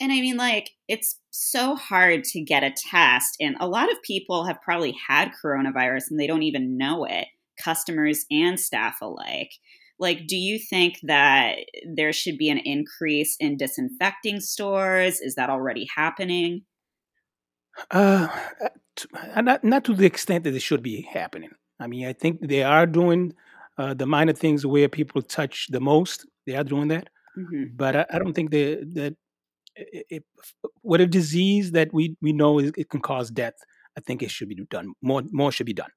And 0.00 0.12
I 0.12 0.20
mean, 0.20 0.36
like, 0.36 0.70
it's 0.88 1.18
so 1.30 1.74
hard 1.74 2.24
to 2.24 2.40
get 2.40 2.62
a 2.62 2.70
test. 2.70 3.36
And 3.40 3.56
a 3.60 3.68
lot 3.68 3.90
of 3.90 4.02
people 4.02 4.44
have 4.44 4.60
probably 4.60 4.94
had 5.08 5.32
coronavirus 5.42 6.10
and 6.10 6.20
they 6.20 6.26
don't 6.26 6.42
even 6.42 6.76
know 6.76 7.04
it, 7.04 7.28
customers 7.62 8.26
and 8.30 8.60
staff 8.60 9.00
alike. 9.00 9.52
Like, 9.98 10.26
do 10.26 10.36
you 10.36 10.58
think 10.58 10.98
that 11.04 11.56
there 11.94 12.12
should 12.12 12.36
be 12.36 12.50
an 12.50 12.58
increase 12.58 13.36
in 13.40 13.56
disinfecting 13.56 14.40
stores? 14.40 15.20
Is 15.20 15.36
that 15.36 15.48
already 15.48 15.88
happening? 15.94 16.62
Uh, 17.90 18.28
not 19.36 19.64
not 19.64 19.84
to 19.84 19.94
the 19.94 20.06
extent 20.06 20.44
that 20.44 20.54
it 20.54 20.60
should 20.60 20.82
be 20.82 21.02
happening. 21.02 21.50
I 21.80 21.86
mean, 21.86 22.06
I 22.06 22.12
think 22.12 22.46
they 22.46 22.62
are 22.62 22.86
doing 22.86 23.34
uh, 23.78 23.94
the 23.94 24.06
minor 24.06 24.32
things 24.32 24.64
where 24.64 24.88
people 24.88 25.22
touch 25.22 25.68
the 25.70 25.80
most. 25.80 26.26
They 26.46 26.56
are 26.56 26.64
doing 26.64 26.88
that, 26.88 27.08
mm-hmm. 27.36 27.64
but 27.74 27.96
I, 27.96 28.06
I, 28.14 28.18
don't 28.18 28.32
think 28.32 28.50
they, 28.50 28.76
that 28.94 29.16
if, 29.76 30.22
what 30.82 31.00
a 31.00 31.06
disease 31.06 31.72
that 31.72 31.92
we 31.92 32.16
we 32.20 32.32
know 32.32 32.58
is, 32.58 32.72
it 32.76 32.90
can 32.90 33.00
cause 33.00 33.30
death. 33.30 33.54
I 33.96 34.00
think 34.00 34.22
it 34.22 34.30
should 34.30 34.48
be 34.48 34.56
done 34.70 34.92
more. 35.02 35.22
More 35.30 35.52
should 35.52 35.66
be 35.66 35.72
done. 35.72 35.90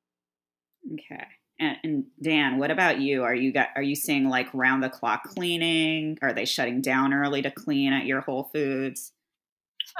Okay. 0.94 1.26
And, 1.60 1.78
and, 1.84 2.04
Dan, 2.24 2.58
what 2.58 2.72
about 2.72 3.02
you? 3.02 3.24
Are 3.24 3.36
you 3.36 3.52
got 3.52 3.68
are 3.76 3.84
you 3.84 3.96
seeing 3.96 4.30
like 4.30 4.48
round 4.54 4.82
the 4.82 4.90
clock 4.90 5.24
cleaning? 5.24 6.18
Are 6.22 6.34
they 6.34 6.46
shutting 6.46 6.82
down 6.82 7.14
early 7.14 7.42
to 7.42 7.52
clean 7.52 7.92
at 7.92 8.06
your 8.06 8.22
Whole 8.22 8.50
Foods? 8.54 9.12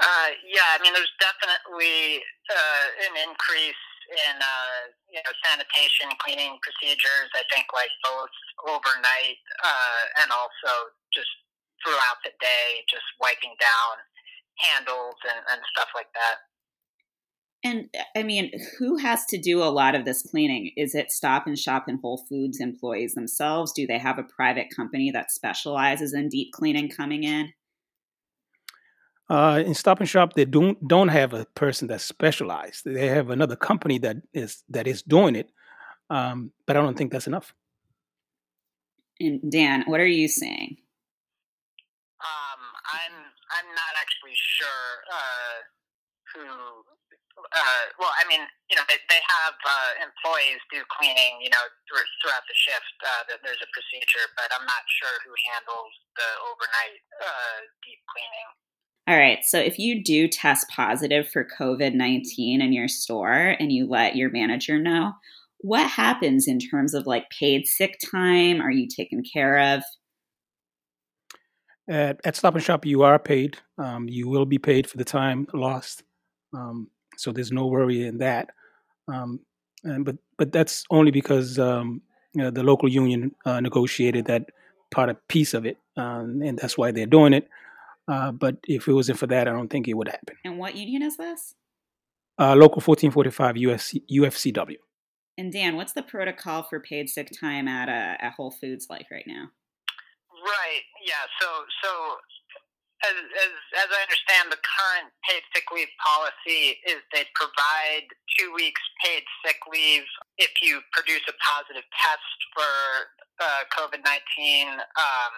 Uh, 0.00 0.30
yeah, 0.48 0.78
I 0.78 0.82
mean, 0.82 0.94
there's 0.94 1.12
definitely 1.20 2.22
uh, 2.48 2.86
an 3.10 3.28
increase 3.28 3.84
in 4.08 4.36
uh, 4.40 4.80
you 5.12 5.20
know 5.20 5.32
sanitation 5.44 6.08
cleaning 6.18 6.56
procedures. 6.64 7.28
I 7.36 7.44
think 7.52 7.66
like 7.76 7.92
both 8.02 8.32
overnight 8.64 9.40
uh, 9.62 10.22
and 10.24 10.32
also 10.32 10.96
just 11.12 11.30
throughout 11.84 12.20
the 12.24 12.30
day, 12.40 12.84
just 12.88 13.04
wiping 13.20 13.54
down 13.60 13.94
handles 14.56 15.16
and, 15.24 15.40
and 15.50 15.60
stuff 15.74 15.88
like 15.94 16.12
that. 16.14 16.36
And 17.62 17.88
I 18.16 18.22
mean, 18.22 18.52
who 18.78 18.96
has 18.96 19.26
to 19.26 19.38
do 19.38 19.62
a 19.62 19.68
lot 19.68 19.94
of 19.94 20.04
this 20.04 20.22
cleaning? 20.22 20.72
Is 20.76 20.94
it 20.94 21.10
Stop 21.10 21.46
and 21.46 21.58
Shop 21.58 21.84
and 21.88 21.98
Whole 22.00 22.24
Foods 22.28 22.58
employees 22.58 23.14
themselves? 23.14 23.72
Do 23.72 23.86
they 23.86 23.98
have 23.98 24.18
a 24.18 24.22
private 24.22 24.68
company 24.74 25.10
that 25.10 25.30
specializes 25.30 26.14
in 26.14 26.28
deep 26.30 26.52
cleaning 26.52 26.88
coming 26.88 27.24
in? 27.24 27.52
Uh, 29.28 29.62
in 29.64 29.74
Stop 29.74 30.00
and 30.00 30.08
Shop, 30.08 30.32
they 30.32 30.46
don't 30.46 30.88
don't 30.88 31.08
have 31.08 31.34
a 31.34 31.44
person 31.54 31.86
that's 31.86 32.02
specialized. 32.02 32.84
They 32.84 33.08
have 33.08 33.30
another 33.30 33.56
company 33.56 33.98
that 33.98 34.16
is 34.32 34.64
that 34.70 34.88
is 34.88 35.02
doing 35.02 35.36
it, 35.36 35.50
um, 36.08 36.52
but 36.66 36.76
I 36.76 36.80
don't 36.80 36.96
think 36.96 37.12
that's 37.12 37.28
enough. 37.28 37.54
And 39.20 39.52
Dan, 39.52 39.84
what 39.86 40.00
are 40.00 40.06
you 40.06 40.26
saying? 40.28 40.78
I'm 42.90 43.16
I'm 43.50 43.68
not 43.72 43.92
actually 43.98 44.34
sure 44.34 45.06
uh, 45.10 45.56
who 46.34 46.44
uh, 47.40 47.84
well, 47.96 48.12
I 48.12 48.26
mean, 48.28 48.42
you 48.68 48.76
know, 48.76 48.84
they, 48.84 49.00
they 49.08 49.22
have 49.40 49.56
uh, 49.64 49.90
employees 50.04 50.60
do 50.68 50.82
cleaning, 50.92 51.40
you 51.40 51.48
know, 51.48 51.64
through, 51.88 52.04
throughout 52.20 52.44
the 52.44 52.56
shift. 52.56 52.92
Uh, 53.00 53.22
there's 53.40 53.62
a 53.64 53.70
procedure, 53.72 54.28
but 54.36 54.52
I'm 54.52 54.66
not 54.66 54.84
sure 54.86 55.14
who 55.24 55.32
handles 55.48 55.92
the 56.20 56.28
overnight 56.44 57.00
uh, 57.16 57.58
deep 57.80 58.02
cleaning. 58.12 58.48
All 59.08 59.16
right. 59.16 59.40
So 59.42 59.58
if 59.58 59.78
you 59.78 60.04
do 60.04 60.28
test 60.28 60.68
positive 60.68 61.28
for 61.28 61.48
COVID 61.58 61.94
19 61.94 62.60
in 62.60 62.72
your 62.72 62.88
store 62.88 63.56
and 63.58 63.72
you 63.72 63.88
let 63.88 64.16
your 64.16 64.30
manager 64.30 64.78
know, 64.78 65.14
what 65.62 65.90
happens 65.90 66.46
in 66.46 66.58
terms 66.58 66.94
of 66.94 67.06
like 67.06 67.26
paid 67.30 67.66
sick 67.66 67.98
time? 68.10 68.60
Are 68.60 68.70
you 68.70 68.86
taken 68.86 69.22
care 69.22 69.58
of? 69.58 69.82
At, 71.90 72.20
at 72.24 72.36
Stop 72.36 72.54
and 72.54 72.62
Shop, 72.62 72.86
you 72.86 73.02
are 73.02 73.18
paid. 73.18 73.58
Um, 73.76 74.08
you 74.08 74.28
will 74.28 74.46
be 74.46 74.58
paid 74.58 74.88
for 74.88 74.96
the 74.96 75.04
time 75.04 75.46
lost. 75.52 76.04
Um, 76.54 76.88
so 77.16 77.32
there's 77.32 77.50
no 77.50 77.66
worry 77.66 78.06
in 78.06 78.18
that. 78.18 78.50
Um, 79.08 79.40
and, 79.82 80.04
but 80.04 80.16
but 80.38 80.52
that's 80.52 80.84
only 80.90 81.10
because 81.10 81.58
um, 81.58 82.00
you 82.32 82.42
know, 82.42 82.50
the 82.50 82.62
local 82.62 82.88
union 82.88 83.34
uh, 83.44 83.60
negotiated 83.60 84.26
that 84.26 84.50
part 84.90 85.10
of 85.10 85.28
piece 85.28 85.52
of 85.52 85.66
it, 85.66 85.78
um, 85.96 86.42
and 86.42 86.58
that's 86.58 86.78
why 86.78 86.92
they're 86.92 87.06
doing 87.06 87.32
it. 87.32 87.48
Uh, 88.06 88.30
but 88.30 88.56
if 88.66 88.88
it 88.88 88.92
wasn't 88.92 89.18
for 89.18 89.26
that, 89.26 89.48
I 89.48 89.52
don't 89.52 89.68
think 89.68 89.88
it 89.88 89.94
would 89.94 90.08
happen. 90.08 90.36
And 90.44 90.58
what 90.58 90.76
union 90.76 91.02
is 91.02 91.16
this? 91.16 91.54
Uh, 92.38 92.54
local 92.54 92.80
1445 92.80 93.56
UFC, 93.56 94.02
UFCW. 94.10 94.76
And 95.36 95.52
Dan, 95.52 95.76
what's 95.76 95.92
the 95.92 96.02
protocol 96.02 96.62
for 96.62 96.80
paid 96.80 97.08
sick 97.08 97.30
time 97.38 97.68
at 97.68 97.88
uh, 97.88 98.24
at 98.24 98.32
Whole 98.32 98.50
Foods 98.50 98.86
like 98.88 99.06
right 99.10 99.26
now? 99.26 99.50
Right. 100.40 100.84
Yeah. 101.04 101.24
So 101.40 101.48
so 101.84 101.90
as, 103.00 103.16
as, 103.16 103.52
as 103.80 103.88
I 103.88 104.00
understand, 104.04 104.52
the 104.52 104.60
current 104.60 105.08
paid 105.24 105.40
sick 105.56 105.64
leave 105.72 105.88
policy 106.00 106.80
is 106.84 107.00
they 107.12 107.24
provide 107.32 108.04
two 108.36 108.52
weeks 108.52 108.80
paid 109.00 109.24
sick 109.44 109.56
leave 109.72 110.04
if 110.36 110.52
you 110.60 110.84
produce 110.92 111.24
a 111.28 111.36
positive 111.40 111.84
test 111.96 112.38
for 112.52 112.72
uh, 113.40 113.64
COVID 113.72 114.04
19 114.04 114.68
um, 114.76 115.32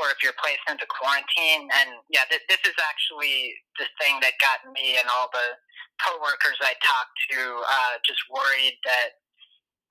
or 0.00 0.08
if 0.10 0.24
you're 0.24 0.36
placed 0.40 0.64
into 0.68 0.88
quarantine. 0.88 1.68
And 1.76 2.00
yeah, 2.08 2.24
th- 2.32 2.48
this 2.48 2.60
is 2.64 2.76
actually 2.80 3.52
the 3.76 3.88
thing 4.00 4.18
that 4.24 4.40
got 4.40 4.64
me 4.72 4.96
and 4.96 5.06
all 5.12 5.28
the 5.28 5.60
coworkers 6.00 6.58
I 6.64 6.72
talked 6.80 7.16
to 7.30 7.40
uh, 7.68 7.94
just 8.00 8.20
worried 8.32 8.80
that 8.88 9.20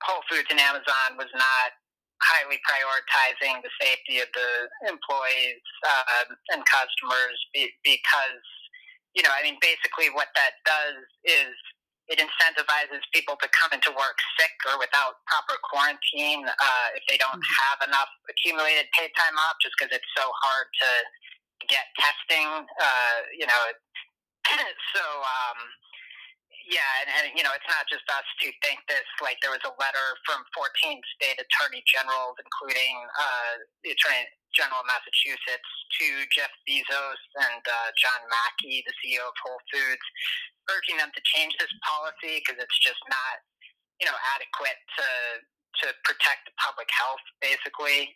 Whole 0.02 0.26
Foods 0.28 0.50
and 0.50 0.60
Amazon 0.60 1.16
was 1.16 1.30
not 1.32 1.78
highly 2.24 2.58
prioritizing 2.64 3.60
the 3.60 3.72
safety 3.76 4.24
of 4.24 4.28
the 4.32 4.50
employees 4.88 5.62
uh, 5.84 6.24
and 6.56 6.64
customers 6.64 7.36
be, 7.52 7.68
because, 7.84 8.44
you 9.12 9.22
know, 9.22 9.30
I 9.30 9.44
mean, 9.44 9.60
basically 9.60 10.08
what 10.10 10.32
that 10.34 10.58
does 10.64 11.04
is 11.24 11.52
it 12.08 12.20
incentivizes 12.20 13.00
people 13.16 13.36
to 13.40 13.48
come 13.56 13.72
into 13.72 13.88
work 13.96 14.18
sick 14.36 14.52
or 14.68 14.76
without 14.76 15.24
proper 15.24 15.56
quarantine 15.64 16.44
uh, 16.44 16.88
if 16.92 17.04
they 17.08 17.16
don't 17.16 17.40
mm-hmm. 17.40 17.60
have 17.64 17.80
enough 17.88 18.12
accumulated 18.28 18.88
paid 18.92 19.08
time 19.16 19.36
off, 19.48 19.56
just 19.64 19.72
because 19.76 19.92
it's 19.92 20.12
so 20.12 20.28
hard 20.44 20.68
to 20.84 20.90
get 21.68 21.88
testing. 21.96 22.48
Uh, 22.76 23.16
you 23.32 23.48
know, 23.48 23.62
so 24.92 25.00
um, 25.00 25.58
Yeah, 26.64 26.80
and, 27.04 27.08
and 27.12 27.24
you 27.36 27.44
know, 27.44 27.52
it's 27.52 27.68
not 27.68 27.84
just 27.92 28.08
us 28.08 28.24
who 28.40 28.48
think 28.64 28.80
this. 28.88 29.04
Like, 29.20 29.36
there 29.44 29.52
was 29.52 29.60
a 29.68 29.74
letter 29.76 30.06
from 30.24 30.40
14 30.56 30.96
state 31.20 31.36
attorney 31.36 31.84
generals, 31.84 32.40
including 32.40 32.94
uh, 33.20 33.52
the 33.84 33.92
Attorney 33.92 34.24
General 34.56 34.80
of 34.80 34.88
Massachusetts, 34.88 35.70
to 36.00 36.06
Jeff 36.32 36.50
Bezos 36.64 37.20
and 37.52 37.62
uh, 37.64 37.88
John 38.00 38.20
Mackey, 38.32 38.80
the 38.88 38.96
CEO 38.96 39.28
of 39.28 39.36
Whole 39.44 39.60
Foods, 39.68 40.06
urging 40.72 40.96
them 40.96 41.12
to 41.12 41.20
change 41.36 41.52
this 41.60 41.70
policy 41.84 42.40
because 42.40 42.56
it's 42.56 42.80
just 42.80 43.00
not, 43.12 43.44
you 44.00 44.08
know, 44.08 44.16
adequate 44.36 44.80
to 44.96 45.08
to 45.82 45.90
protect 46.06 46.46
the 46.46 46.54
public 46.62 46.86
health, 46.94 47.22
basically. 47.42 48.14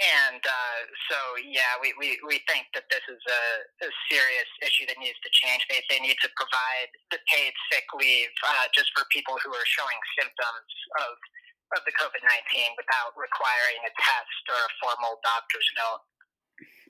And 0.00 0.40
uh, 0.40 0.80
so, 1.12 1.18
yeah, 1.44 1.76
we, 1.78 1.92
we, 2.00 2.16
we 2.24 2.40
think 2.48 2.66
that 2.72 2.88
this 2.88 3.04
is 3.06 3.20
a, 3.28 3.44
a 3.86 3.90
serious 4.08 4.50
issue 4.64 4.88
that 4.88 4.96
needs 4.96 5.20
to 5.20 5.30
change. 5.30 5.62
They, 5.68 5.84
they 5.92 6.00
need 6.00 6.16
to 6.24 6.30
provide 6.32 6.90
the 7.12 7.20
paid 7.28 7.52
sick 7.70 7.86
leave 7.94 8.32
uh, 8.42 8.66
just 8.72 8.90
for 8.96 9.04
people 9.12 9.36
who 9.44 9.52
are 9.52 9.68
showing 9.68 10.00
symptoms 10.16 10.72
of, 10.96 11.12
of 11.76 11.80
the 11.84 11.94
COVID 12.00 12.24
19 12.24 12.80
without 12.80 13.12
requiring 13.14 13.78
a 13.84 13.92
test 13.94 14.42
or 14.48 14.58
a 14.58 14.72
formal 14.80 15.20
doctor's 15.22 15.68
note. 15.76 16.02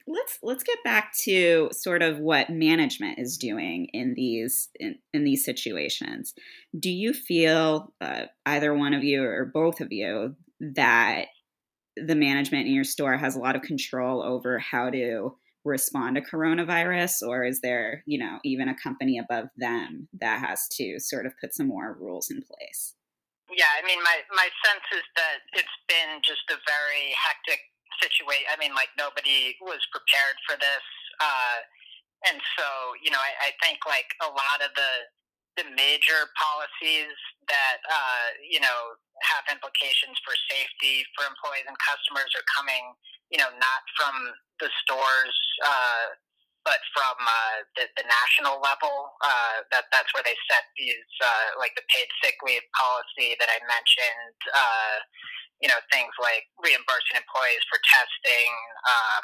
Let's 0.05 0.39
let's 0.43 0.63
get 0.63 0.83
back 0.83 1.13
to 1.23 1.69
sort 1.71 2.03
of 2.03 2.19
what 2.19 2.49
management 2.49 3.19
is 3.19 3.37
doing 3.37 3.87
in 3.93 4.15
these 4.15 4.67
in, 4.77 4.99
in 5.13 5.23
these 5.23 5.45
situations. 5.45 6.33
Do 6.77 6.89
you 6.89 7.13
feel 7.13 7.93
uh, 8.01 8.25
either 8.45 8.73
one 8.73 8.93
of 8.93 9.03
you 9.03 9.23
or 9.23 9.45
both 9.45 9.79
of 9.79 9.93
you 9.93 10.35
that 10.59 11.27
the 11.95 12.15
management 12.15 12.67
in 12.67 12.73
your 12.73 12.83
store 12.83 13.17
has 13.17 13.35
a 13.35 13.39
lot 13.39 13.55
of 13.55 13.61
control 13.61 14.23
over 14.23 14.59
how 14.59 14.89
to 14.89 15.35
respond 15.63 16.15
to 16.15 16.21
coronavirus 16.21 17.23
or 17.23 17.43
is 17.43 17.61
there 17.61 18.03
you 18.05 18.19
know 18.19 18.39
even 18.43 18.67
a 18.67 18.75
company 18.75 19.17
above 19.17 19.47
them 19.55 20.07
that 20.11 20.43
has 20.43 20.67
to 20.67 20.99
sort 20.99 21.25
of 21.25 21.31
put 21.39 21.53
some 21.53 21.67
more 21.67 21.95
rules 21.99 22.29
in 22.29 22.41
place? 22.41 22.95
Yeah 23.47 23.71
i 23.79 23.85
mean 23.85 24.01
my 24.03 24.17
my 24.35 24.49
sense 24.65 24.87
is 24.91 25.05
that 25.15 25.39
it's 25.53 25.77
been 25.87 26.19
just 26.23 26.43
a 26.51 26.59
very 26.67 27.15
hectic 27.15 27.63
situation 28.01 28.49
i 28.51 28.59
mean 28.59 28.75
like 28.75 28.91
nobody 28.97 29.55
was 29.61 29.79
prepared 29.93 30.35
for 30.43 30.59
this 30.59 30.85
uh 31.21 31.63
and 32.27 32.41
so 32.57 32.67
you 32.99 33.11
know 33.11 33.21
i, 33.21 33.47
I 33.47 33.49
think 33.63 33.85
like 33.87 34.11
a 34.19 34.27
lot 34.27 34.59
of 34.59 34.73
the 34.75 34.91
the 35.57 35.65
major 35.77 36.29
policies 36.33 37.13
that 37.49 37.79
uh, 37.85 38.27
you 38.41 38.59
know 38.59 38.97
have 39.21 39.45
implications 39.51 40.17
for 40.25 40.33
safety 40.49 41.05
for 41.15 41.23
employees 41.29 41.67
and 41.69 41.77
customers 41.79 42.31
are 42.35 42.47
coming, 42.57 42.93
you 43.31 43.39
know, 43.39 43.49
not 43.55 43.81
from 43.95 44.13
the 44.59 44.69
stores, 44.83 45.37
uh, 45.63 46.17
but 46.65 46.79
from 46.95 47.15
uh, 47.19 47.57
the, 47.77 47.85
the 47.99 48.05
national 48.07 48.59
level. 48.59 49.13
Uh, 49.21 49.63
that 49.71 49.87
that's 49.93 50.09
where 50.15 50.25
they 50.25 50.35
set 50.49 50.65
these, 50.75 51.11
uh, 51.21 51.59
like 51.59 51.75
the 51.77 51.85
paid 51.93 52.09
sick 52.23 52.35
leave 52.43 52.65
policy 52.75 53.37
that 53.39 53.47
I 53.51 53.59
mentioned. 53.63 54.39
Uh, 54.51 54.97
you 55.61 55.71
know, 55.71 55.79
things 55.95 56.11
like 56.19 56.43
reimbursing 56.59 57.15
employees 57.15 57.63
for 57.71 57.79
testing. 57.87 58.51
Um, 58.83 59.23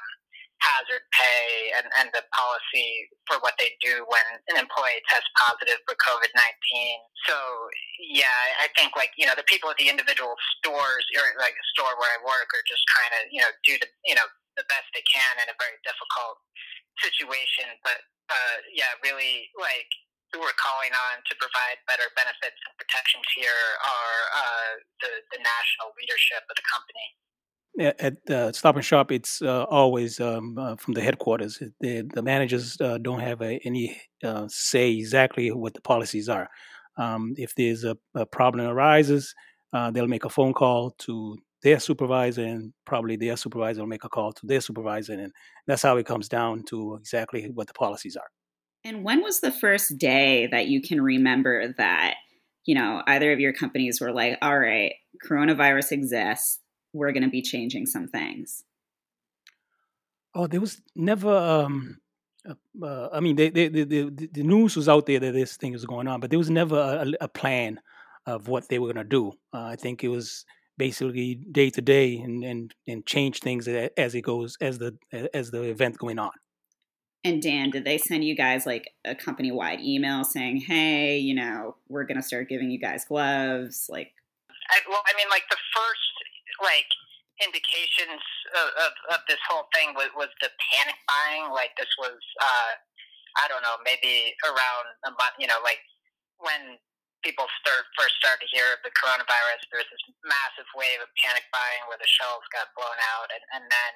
hazard 0.60 1.04
pay 1.16 1.72
and, 1.80 1.88
and 2.00 2.08
the 2.12 2.24
policy 2.36 3.08
for 3.28 3.40
what 3.40 3.56
they 3.56 3.76
do 3.80 4.04
when 4.12 4.26
an 4.52 4.60
employee 4.60 5.00
tests 5.08 5.28
positive 5.40 5.80
for 5.88 5.96
COVID 5.96 6.32
19. 6.36 6.44
So, 7.28 7.36
yeah, 8.12 8.60
I 8.60 8.68
think 8.76 8.96
like, 9.00 9.16
you 9.16 9.24
know, 9.24 9.36
the 9.36 9.48
people 9.48 9.72
at 9.72 9.80
the 9.80 9.88
individual 9.88 10.36
stores 10.60 11.06
or 11.16 11.26
like 11.40 11.56
a 11.56 11.66
store 11.76 11.96
where 11.96 12.12
I 12.12 12.20
work 12.24 12.52
are 12.52 12.66
just 12.68 12.84
trying 12.92 13.12
to, 13.16 13.22
you 13.32 13.40
know, 13.40 13.52
do 13.64 13.80
the, 13.80 13.88
you 14.04 14.16
know, 14.16 14.28
the 14.60 14.68
best 14.68 14.88
they 14.92 15.04
can 15.08 15.40
in 15.40 15.48
a 15.48 15.56
very 15.56 15.80
difficult 15.88 16.44
situation. 17.00 17.72
But, 17.84 18.04
uh, 18.28 18.58
yeah, 18.76 19.00
really 19.00 19.48
like 19.56 19.90
who 20.36 20.44
we're 20.44 20.60
calling 20.60 20.94
on 20.94 21.24
to 21.26 21.34
provide 21.42 21.82
better 21.90 22.06
benefits 22.14 22.60
and 22.68 22.74
protections 22.78 23.26
here 23.34 23.64
are 23.82 24.20
uh, 24.30 24.72
the, 25.02 25.12
the 25.34 25.40
national 25.42 25.90
leadership 25.98 26.46
of 26.46 26.54
the 26.54 26.66
company 26.70 27.18
at 27.80 28.18
uh, 28.30 28.52
Stop 28.52 28.76
and 28.76 28.86
Shop, 28.86 29.12
it's 29.12 29.42
uh, 29.42 29.64
always 29.64 30.20
um, 30.20 30.58
uh, 30.58 30.76
from 30.76 30.94
the 30.94 31.02
headquarters. 31.02 31.62
The, 31.80 32.02
the 32.14 32.22
managers 32.22 32.80
uh, 32.82 32.98
don't 32.98 33.20
have 33.20 33.42
a, 33.42 33.60
any 33.66 34.02
uh, 34.24 34.48
say 34.50 34.92
exactly 34.92 35.52
what 35.52 35.74
the 35.74 35.82
policies 35.82 36.30
are. 36.30 36.50
Um, 36.98 37.34
if 37.38 37.56
there's 37.56 37.84
a, 37.86 37.98
a, 38.14 38.26
problem 38.26 38.68
arises, 38.68 39.34
uh, 39.72 39.92
they'll 39.92 40.08
make 40.08 40.26
a 40.26 40.30
phone 40.30 40.54
call 40.54 40.92
to 41.00 41.38
their 41.64 41.80
supervisor, 41.80 42.44
and 42.44 42.74
probably 42.86 43.16
their 43.16 43.38
supervisor 43.38 43.82
will 43.82 43.88
make 43.88 44.04
a 44.04 44.10
call 44.10 44.34
to 44.34 44.46
their 44.46 44.62
supervisor, 44.62 45.14
and 45.14 45.32
that's 45.68 45.82
how 45.82 45.98
it 45.98 46.06
comes 46.06 46.28
down 46.28 46.64
to 46.64 46.96
exactly 46.96 47.50
what 47.54 47.68
the 47.68 47.74
policies 47.74 48.18
are. 48.18 48.28
And 48.84 49.04
when 49.04 49.22
was 49.22 49.42
the 49.42 49.52
first 49.52 49.98
day 49.98 50.48
that 50.48 50.68
you 50.68 50.82
can 50.82 51.02
remember 51.02 51.74
that? 51.78 52.16
You 52.66 52.76
know, 52.76 53.02
either 53.08 53.32
of 53.32 53.40
your 53.40 53.54
companies 53.54 54.00
were 54.02 54.12
like, 54.12 54.38
"All 54.42 54.58
right, 54.58 54.94
coronavirus 55.26 55.92
exists." 55.94 56.60
We're 56.94 57.12
going 57.12 57.24
to 57.24 57.30
be 57.30 57.42
changing 57.42 57.86
some 57.86 58.08
things? 58.08 58.64
Oh, 60.36 60.48
there 60.48 60.62
was 60.62 60.82
never. 60.96 61.36
Um, 61.36 62.00
uh, 62.48 62.54
uh 62.84 63.10
I 63.12 63.20
mean, 63.20 63.36
they, 63.36 63.50
they, 63.50 63.68
they, 63.68 63.84
the 63.84 64.44
news 64.44 64.76
was 64.76 64.88
out 64.88 65.06
there 65.06 65.20
that 65.20 65.34
this 65.34 65.58
thing 65.58 65.74
was 65.74 65.86
going 65.86 66.08
on, 66.08 66.20
but 66.20 66.30
there 66.30 66.40
was 66.40 66.50
never 66.50 66.78
a, 66.78 67.26
a 67.26 67.28
plan 67.28 67.80
of 68.26 68.48
what 68.48 68.70
they 68.70 68.80
were 68.80 68.88
going 68.92 69.04
to 69.04 69.10
do. 69.10 69.34
Uh, 69.54 69.64
I 69.64 69.76
think 69.76 70.04
it 70.04 70.10
was 70.10 70.46
basically 70.78 71.36
day 71.52 71.70
to 71.70 71.82
day 71.82 72.18
and, 72.18 72.44
and 72.44 72.74
and 72.88 73.06
change 73.06 73.42
things 73.42 73.68
as 73.68 74.16
it 74.16 74.22
goes 74.22 74.58
as 74.62 74.80
the 74.80 74.98
as 75.34 75.52
the 75.52 75.64
event 75.64 75.98
going 75.98 76.18
on. 76.18 76.32
And 77.24 77.42
Dan, 77.42 77.70
did 77.70 77.84
they 77.84 77.98
send 77.98 78.24
you 78.24 78.34
guys 78.34 78.66
like 78.66 78.92
a 79.04 79.14
company 79.14 79.52
wide 79.52 79.82
email 79.82 80.24
saying, 80.24 80.62
"Hey, 80.62 81.18
you 81.18 81.36
know, 81.36 81.76
we're 81.90 82.06
going 82.06 82.18
to 82.18 82.24
start 82.24 82.48
giving 82.48 82.72
you 82.72 82.80
guys 82.80 83.04
gloves"? 83.04 83.88
Like, 83.90 84.14
I, 84.72 84.80
well, 84.90 85.02
I 85.06 85.18
mean, 85.18 85.28
like 85.30 85.44
the 85.50 85.58
first 85.76 86.09
like 86.62 86.90
indications 87.40 88.24
of, 88.56 88.68
of, 88.76 88.92
of 89.16 89.20
this 89.32 89.40
whole 89.48 89.72
thing 89.72 89.96
was, 89.96 90.12
was 90.16 90.32
the 90.44 90.52
panic 90.72 91.00
buying. 91.08 91.52
Like 91.52 91.72
this 91.80 91.90
was, 91.96 92.20
uh, 92.40 92.72
I 93.40 93.48
don't 93.48 93.64
know, 93.64 93.80
maybe 93.84 94.36
around 94.44 94.86
a 95.08 95.12
month. 95.16 95.40
You 95.40 95.48
know, 95.48 95.60
like 95.64 95.80
when 96.40 96.80
people 97.24 97.48
start 97.60 97.84
first 98.00 98.16
started 98.20 98.48
to 98.48 98.52
hear 98.52 98.68
of 98.76 98.84
the 98.84 98.96
coronavirus, 98.96 99.64
there 99.72 99.84
was 99.84 99.92
this 99.92 100.06
massive 100.24 100.68
wave 100.76 101.04
of 101.04 101.12
panic 101.20 101.48
buying 101.52 101.84
where 101.88 102.00
the 102.00 102.08
shelves 102.08 102.48
got 102.56 102.72
blown 102.76 103.00
out, 103.16 103.28
and, 103.32 103.44
and 103.60 103.64
then 103.68 103.94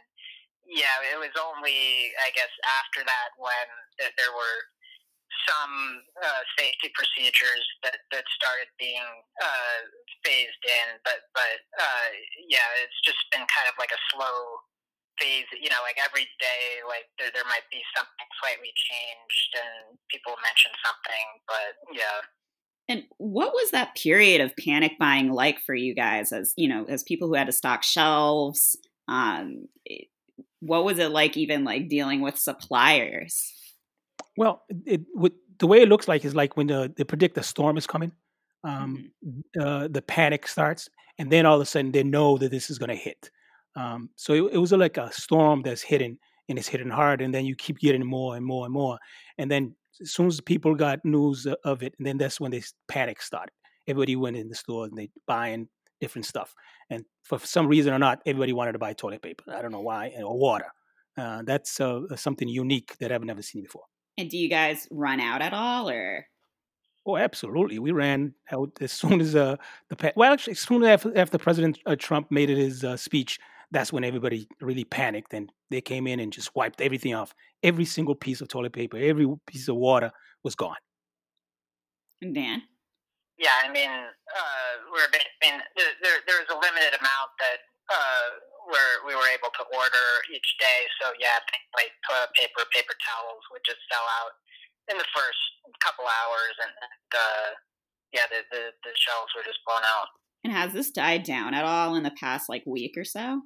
yeah, 0.63 0.95
it 1.11 1.19
was 1.19 1.35
only 1.35 2.11
I 2.23 2.31
guess 2.35 2.51
after 2.79 3.03
that 3.03 3.35
when 3.35 3.67
there 4.15 4.31
were 4.31 4.59
some 5.49 6.05
uh, 6.21 6.41
safety 6.59 6.93
procedures 6.93 7.65
that, 7.81 8.05
that 8.13 8.25
started 8.37 8.69
being 8.77 9.03
uh, 9.41 9.79
phased 10.23 10.63
in, 10.65 10.99
but 11.03 11.27
but 11.35 11.59
uh, 11.77 12.09
yeah, 12.47 12.67
it's 12.83 12.99
just 13.03 13.19
been 13.31 13.43
kind 13.45 13.67
of 13.67 13.75
like 13.77 13.91
a 13.91 14.01
slow 14.11 14.63
phase. 15.19 15.47
You 15.55 15.69
know, 15.69 15.83
like 15.83 15.99
every 15.99 16.27
day, 16.39 16.83
like 16.87 17.07
there 17.19 17.31
there 17.31 17.47
might 17.47 17.67
be 17.71 17.83
something 17.95 18.27
slightly 18.41 18.71
changed, 18.75 19.51
and 19.59 19.99
people 20.09 20.33
mention 20.41 20.71
something, 20.83 21.25
but 21.47 21.71
yeah. 21.93 22.19
And 22.89 23.03
what 23.17 23.53
was 23.53 23.71
that 23.71 23.95
period 23.95 24.41
of 24.41 24.55
panic 24.57 24.99
buying 24.99 25.31
like 25.31 25.59
for 25.59 25.75
you 25.75 25.95
guys, 25.95 26.31
as 26.31 26.53
you 26.57 26.67
know, 26.67 26.85
as 26.89 27.03
people 27.03 27.27
who 27.27 27.35
had 27.35 27.47
to 27.47 27.53
stock 27.53 27.83
shelves? 27.83 28.75
Um, 29.07 29.67
what 30.59 30.85
was 30.85 30.97
it 30.99 31.11
like, 31.11 31.35
even 31.35 31.63
like 31.63 31.89
dealing 31.89 32.21
with 32.21 32.37
suppliers? 32.37 33.53
Well, 34.37 34.63
it, 34.85 35.01
it 35.15 35.33
the 35.59 35.67
way 35.67 35.81
it 35.81 35.89
looks 35.89 36.07
like 36.07 36.25
is 36.25 36.35
like 36.35 36.57
when 36.57 36.67
the, 36.67 36.91
they 36.95 37.03
predict 37.03 37.37
a 37.37 37.43
storm 37.43 37.77
is 37.77 37.87
coming, 37.87 38.11
um, 38.63 39.11
mm-hmm. 39.25 39.61
uh, 39.61 39.87
the 39.89 40.01
panic 40.01 40.47
starts, 40.47 40.89
and 41.17 41.31
then 41.31 41.45
all 41.45 41.55
of 41.55 41.61
a 41.61 41.65
sudden 41.65 41.91
they 41.91 42.03
know 42.03 42.37
that 42.37 42.51
this 42.51 42.69
is 42.69 42.77
going 42.77 42.89
to 42.89 42.95
hit. 42.95 43.29
Um, 43.75 44.09
so 44.15 44.33
it, 44.33 44.53
it, 44.53 44.57
was 44.57 44.71
like 44.71 44.97
a 44.97 45.11
storm 45.11 45.61
that's 45.63 45.81
hitting, 45.81 46.17
and 46.49 46.57
it's 46.59 46.67
hitting 46.67 46.89
hard, 46.89 47.21
and 47.21 47.33
then 47.33 47.45
you 47.45 47.55
keep 47.55 47.79
getting 47.79 48.05
more 48.05 48.35
and 48.35 48.45
more 48.45 48.65
and 48.65 48.73
more, 48.73 48.99
and 49.37 49.49
then 49.49 49.75
as 50.01 50.11
soon 50.11 50.27
as 50.27 50.41
people 50.41 50.75
got 50.75 51.03
news 51.03 51.47
of 51.63 51.83
it, 51.83 51.93
and 51.97 52.07
then 52.07 52.17
that's 52.17 52.39
when 52.39 52.51
this 52.51 52.73
panic 52.87 53.21
started. 53.21 53.53
Everybody 53.87 54.15
went 54.15 54.37
in 54.37 54.49
the 54.49 54.55
store 54.55 54.85
and 54.85 54.97
they 54.97 55.09
buying 55.27 55.67
different 55.99 56.25
stuff, 56.25 56.53
and 56.89 57.03
for 57.23 57.39
some 57.39 57.67
reason 57.67 57.93
or 57.93 57.99
not, 57.99 58.21
everybody 58.25 58.53
wanted 58.53 58.73
to 58.73 58.79
buy 58.79 58.93
toilet 58.93 59.21
paper. 59.21 59.43
I 59.51 59.61
don't 59.61 59.71
know 59.71 59.81
why, 59.81 60.13
or 60.23 60.37
water. 60.37 60.67
Uh, 61.17 61.43
that's 61.45 61.79
uh, 61.79 62.01
something 62.15 62.47
unique 62.47 62.97
that 62.99 63.11
I've 63.11 63.23
never 63.23 63.41
seen 63.41 63.63
before. 63.63 63.83
And 64.17 64.29
do 64.29 64.37
you 64.37 64.49
guys 64.49 64.87
run 64.91 65.19
out 65.19 65.41
at 65.41 65.53
all, 65.53 65.89
or? 65.89 66.27
Oh, 67.05 67.17
absolutely. 67.17 67.79
We 67.79 67.91
ran 67.91 68.33
out 68.51 68.71
as 68.79 68.91
soon 68.91 69.19
as 69.19 69.35
uh, 69.35 69.57
the 69.89 70.13
well, 70.15 70.31
actually, 70.31 70.51
as 70.51 70.59
soon 70.59 70.83
as 70.83 70.89
after, 70.89 71.17
after 71.17 71.37
President 71.37 71.79
uh, 71.85 71.95
Trump 71.97 72.31
made 72.31 72.49
his 72.49 72.83
uh, 72.83 72.95
speech, 72.95 73.39
that's 73.71 73.91
when 73.91 74.03
everybody 74.03 74.47
really 74.61 74.85
panicked 74.85 75.33
and 75.33 75.51
they 75.69 75.81
came 75.81 76.07
in 76.07 76.19
and 76.19 76.31
just 76.31 76.55
wiped 76.55 76.79
everything 76.79 77.13
off. 77.13 77.33
Every 77.61 77.85
single 77.85 78.15
piece 78.15 78.39
of 78.39 78.47
toilet 78.47 78.71
paper, 78.71 78.97
every 78.97 79.27
piece 79.47 79.67
of 79.67 79.75
water 79.75 80.11
was 80.43 80.55
gone. 80.55 80.77
And 82.21 82.33
Dan. 82.33 82.61
Yeah, 83.37 83.57
I 83.65 83.67
mean, 83.67 83.89
uh, 83.89 84.71
we're. 84.93 85.09
I 85.09 85.19
mean, 85.43 85.59
there, 85.75 86.21
there 86.23 86.39
was 86.39 86.47
a 86.53 86.59
limited 86.61 86.95
amount 86.95 87.29
that 87.41 87.59
uh, 87.91 88.25
where 88.69 89.03
we 89.03 89.11
were 89.17 89.27
able 89.27 89.51
to 89.51 89.63
order 89.75 90.07
each 90.31 90.49
day. 90.61 90.87
So 91.01 91.11
yeah, 91.19 91.41
things 91.51 91.67
like 91.75 91.91
toilet 92.07 92.31
paper, 92.37 92.63
paper 92.71 92.95
towels 93.03 93.43
would 93.51 93.65
just 93.67 93.81
sell 93.91 94.05
out 94.23 94.39
in 94.91 94.97
the 94.97 95.09
first 95.15 95.39
couple 95.79 96.05
hours, 96.05 96.55
and 96.59 96.73
uh, 97.13 97.49
yeah, 98.11 98.27
the, 98.29 98.43
the 98.51 98.63
the 98.83 98.93
shelves 98.95 99.31
were 99.35 99.43
just 99.43 99.59
blown 99.65 99.83
out. 99.83 100.07
And 100.43 100.51
has 100.51 100.73
this 100.73 100.91
died 100.91 101.23
down 101.23 101.53
at 101.53 101.63
all 101.63 101.95
in 101.95 102.03
the 102.03 102.15
past 102.19 102.49
like 102.49 102.63
week 102.65 102.95
or 102.97 103.05
so? 103.05 103.41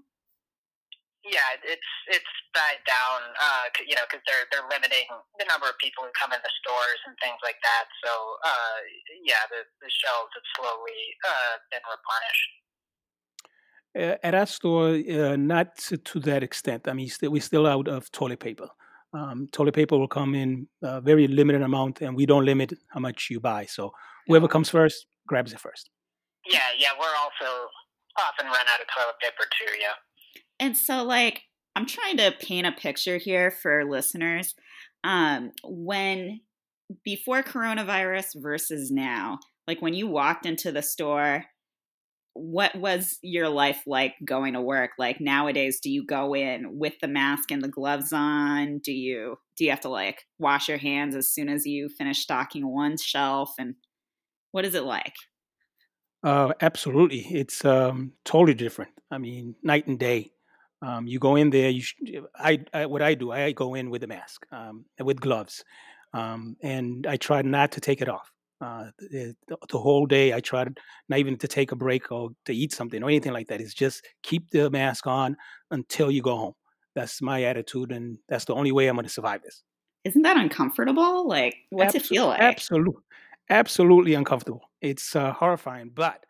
Yeah, 1.25 1.59
it's 1.61 1.91
it's 2.07 2.33
died 2.55 2.81
down, 2.87 3.19
uh, 3.35 3.67
you 3.85 3.95
know, 3.95 4.05
because 4.09 4.23
they're 4.25 4.47
they're 4.49 4.67
limiting 4.69 5.05
the 5.37 5.45
number 5.45 5.67
of 5.67 5.77
people 5.77 6.03
who 6.05 6.11
come 6.17 6.31
in 6.31 6.41
the 6.41 6.53
stores 6.63 7.01
and 7.05 7.13
things 7.21 7.37
like 7.43 7.59
that. 7.61 7.85
So, 8.03 8.11
uh, 8.45 8.79
yeah, 9.23 9.43
the, 9.51 9.61
the 9.83 9.91
shelves 9.91 10.31
have 10.33 10.47
slowly 10.55 11.01
uh, 11.27 11.55
been 11.69 11.85
replenished. 11.85 12.51
At 14.23 14.35
our 14.35 14.45
store, 14.45 14.93
uh, 14.93 15.35
not 15.35 15.75
to, 15.89 15.97
to, 15.97 16.19
that 16.21 16.43
extent. 16.43 16.87
I 16.87 16.93
mean, 16.93 17.09
st- 17.09 17.31
we're 17.31 17.41
still 17.41 17.65
out 17.65 17.87
of 17.87 18.11
toilet 18.11 18.39
paper. 18.39 18.69
Um, 19.13 19.47
toilet 19.51 19.73
paper 19.73 19.97
will 19.97 20.07
come 20.07 20.35
in 20.35 20.67
a 20.83 21.01
very 21.01 21.27
limited 21.27 21.61
amount, 21.61 22.01
and 22.01 22.15
we 22.15 22.25
don't 22.25 22.45
limit 22.45 22.73
how 22.89 22.99
much 22.99 23.29
you 23.29 23.39
buy. 23.39 23.65
So 23.65 23.91
whoever 24.27 24.47
comes 24.47 24.69
first 24.69 25.05
grabs 25.27 25.53
it 25.53 25.59
first. 25.59 25.89
Yeah, 26.45 26.59
yeah, 26.77 26.89
we're 26.99 27.05
also 27.05 27.67
often 28.17 28.45
run 28.45 28.55
out 28.55 28.81
of 28.81 28.87
toilet 28.93 29.15
paper 29.21 29.43
too. 29.57 29.77
Yeah. 29.79 30.41
And 30.59 30.77
so, 30.77 31.03
like, 31.03 31.43
I'm 31.75 31.85
trying 31.85 32.17
to 32.17 32.33
paint 32.39 32.67
a 32.67 32.71
picture 32.71 33.17
here 33.17 33.51
for 33.51 33.85
listeners. 33.85 34.55
Um, 35.03 35.51
when 35.63 36.41
before 37.03 37.43
coronavirus 37.43 38.41
versus 38.41 38.91
now, 38.91 39.39
like 39.67 39.81
when 39.81 39.93
you 39.93 40.07
walked 40.07 40.45
into 40.45 40.71
the 40.71 40.81
store, 40.81 41.45
what 42.37 42.75
was 42.75 43.17
your 43.21 43.49
life 43.49 43.81
like 43.87 44.13
going 44.23 44.53
to 44.53 44.61
work? 44.61 44.91
Like 44.97 45.19
nowadays, 45.19 45.79
do 45.79 45.89
you 45.89 46.05
go 46.05 46.35
in 46.35 46.77
with 46.77 46.93
the 47.01 47.07
mask 47.07 47.51
and 47.51 47.61
the 47.61 47.67
gloves 47.67 48.13
on? 48.13 48.79
Do 48.79 48.91
you 48.91 49.37
do 49.57 49.65
you 49.65 49.71
have 49.71 49.81
to 49.81 49.89
like 49.89 50.23
wash 50.37 50.69
your 50.69 50.77
hands 50.77 51.15
as 51.15 51.31
soon 51.31 51.49
as 51.49 51.65
you 51.65 51.89
finish 51.89 52.19
stocking 52.19 52.67
one 52.67 52.97
shelf? 52.97 53.53
And 53.57 53.75
what 54.51 54.65
is 54.65 54.75
it 54.75 54.83
like? 54.83 55.15
Uh, 56.23 56.53
absolutely, 56.61 57.21
it's 57.31 57.63
um, 57.65 58.13
totally 58.25 58.53
different. 58.53 58.91
I 59.11 59.17
mean, 59.17 59.55
night 59.63 59.87
and 59.87 59.99
day. 59.99 60.31
Um, 60.81 61.07
you 61.07 61.19
go 61.19 61.35
in 61.35 61.49
there. 61.49 61.69
You, 61.69 61.83
I, 62.35 62.59
I, 62.73 62.85
what 62.85 63.01
I 63.01 63.15
do, 63.15 63.31
I 63.31 63.51
go 63.51 63.73
in 63.73 63.89
with 63.89 64.03
a 64.03 64.07
mask, 64.07 64.45
um, 64.51 64.85
with 65.03 65.19
gloves, 65.19 65.63
um, 66.13 66.55
and 66.61 67.07
I 67.07 67.17
try 67.17 67.41
not 67.41 67.71
to 67.73 67.81
take 67.81 68.01
it 68.01 68.09
off. 68.09 68.31
Uh, 68.59 68.85
the, 68.97 69.35
the, 69.69 69.77
whole 69.77 70.07
day, 70.07 70.33
I 70.33 70.39
try 70.39 70.65
not 71.09 71.19
even 71.19 71.37
to 71.37 71.47
take 71.47 71.71
a 71.71 71.75
break 71.75 72.11
or 72.11 72.31
to 72.45 72.55
eat 72.55 72.73
something 72.73 73.03
or 73.03 73.07
anything 73.07 73.31
like 73.33 73.47
that. 73.49 73.61
It's 73.61 73.73
just 73.73 74.03
keep 74.23 74.49
the 74.49 74.71
mask 74.71 75.05
on 75.05 75.37
until 75.69 76.09
you 76.09 76.23
go 76.23 76.35
home. 76.35 76.53
That's 76.95 77.21
my 77.21 77.43
attitude, 77.43 77.91
and 77.91 78.17
that's 78.27 78.45
the 78.45 78.55
only 78.55 78.71
way 78.71 78.87
I'm 78.87 78.95
going 78.95 79.05
to 79.05 79.11
survive 79.11 79.43
this. 79.43 79.61
Isn't 80.05 80.23
that 80.23 80.37
uncomfortable? 80.37 81.27
Like, 81.27 81.55
what's 81.69 81.93
Absol- 81.93 81.97
it 81.97 82.05
feel 82.07 82.27
like? 82.27 82.41
Absolutely, 82.41 83.03
absolutely 83.51 84.15
uncomfortable. 84.15 84.61
It's 84.81 85.15
uh, 85.15 85.33
horrifying, 85.33 85.91
but 85.93 86.25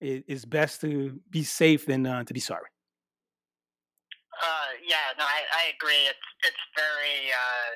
it 0.00 0.24
is 0.26 0.44
best 0.44 0.80
to 0.80 1.20
be 1.30 1.44
safe 1.44 1.86
than 1.86 2.06
uh, 2.06 2.24
to 2.24 2.34
be 2.34 2.40
sorry. 2.40 2.66
Uh, 4.42 4.74
yeah, 4.82 5.14
no, 5.16 5.24
I, 5.24 5.46
I 5.54 5.62
agree. 5.76 6.10
It's 6.10 6.28
it's 6.42 6.64
very 6.74 7.30
uh, 7.30 7.70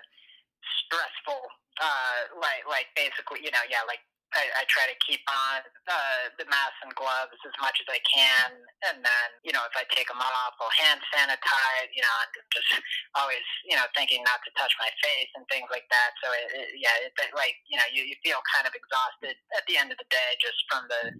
stressful. 0.83 1.39
Uh, 1.77 2.19
like 2.41 2.65
like 2.69 2.89
basically, 2.97 3.45
you 3.45 3.53
know, 3.53 3.65
yeah, 3.69 3.85
like 3.85 4.01
I, 4.35 4.45
I 4.59 4.63
try 4.67 4.85
to 4.91 4.97
keep 5.07 5.23
on 5.31 5.63
uh, 5.87 6.25
the 6.35 6.45
masks 6.51 6.83
and 6.83 6.91
gloves 6.99 7.39
as 7.47 7.57
much 7.63 7.79
as 7.79 7.89
I 7.89 8.01
can, 8.03 8.59
and 8.91 8.99
then 9.01 9.29
you 9.47 9.55
know 9.55 9.63
if 9.63 9.75
I 9.79 9.87
take 9.95 10.11
them 10.11 10.19
off, 10.19 10.59
I'll 10.59 10.77
hand 10.83 10.99
sanitize. 11.15 11.91
You 11.95 12.03
know, 12.03 12.15
I'm 12.21 12.33
just 12.51 12.71
always 13.21 13.45
you 13.65 13.79
know 13.79 13.87
thinking 13.95 14.27
not 14.27 14.43
to 14.43 14.51
touch 14.59 14.75
my 14.83 14.91
face 14.99 15.31
and 15.39 15.47
things 15.47 15.71
like 15.71 15.87
that. 15.95 16.11
So 16.21 16.27
it, 16.35 16.47
it, 16.59 16.69
yeah, 16.77 17.07
it's 17.07 17.17
like 17.39 17.55
you 17.71 17.79
know 17.79 17.89
you, 17.95 18.03
you 18.03 18.17
feel 18.27 18.43
kind 18.51 18.67
of 18.67 18.75
exhausted 18.75 19.39
at 19.55 19.65
the 19.71 19.79
end 19.79 19.95
of 19.95 19.99
the 20.03 20.09
day 20.11 20.31
just 20.43 20.59
from 20.67 20.91
the 20.91 21.15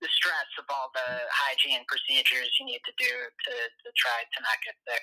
the 0.00 0.10
stress 0.14 0.48
of 0.56 0.64
all 0.70 0.94
the 0.94 1.08
hygiene 1.34 1.82
procedures 1.90 2.52
you 2.62 2.64
need 2.64 2.82
to 2.86 2.94
do 2.94 3.10
to 3.10 3.54
to 3.58 3.88
try 3.98 4.22
to 4.22 4.38
not 4.40 4.58
get 4.62 4.76
sick. 4.86 5.02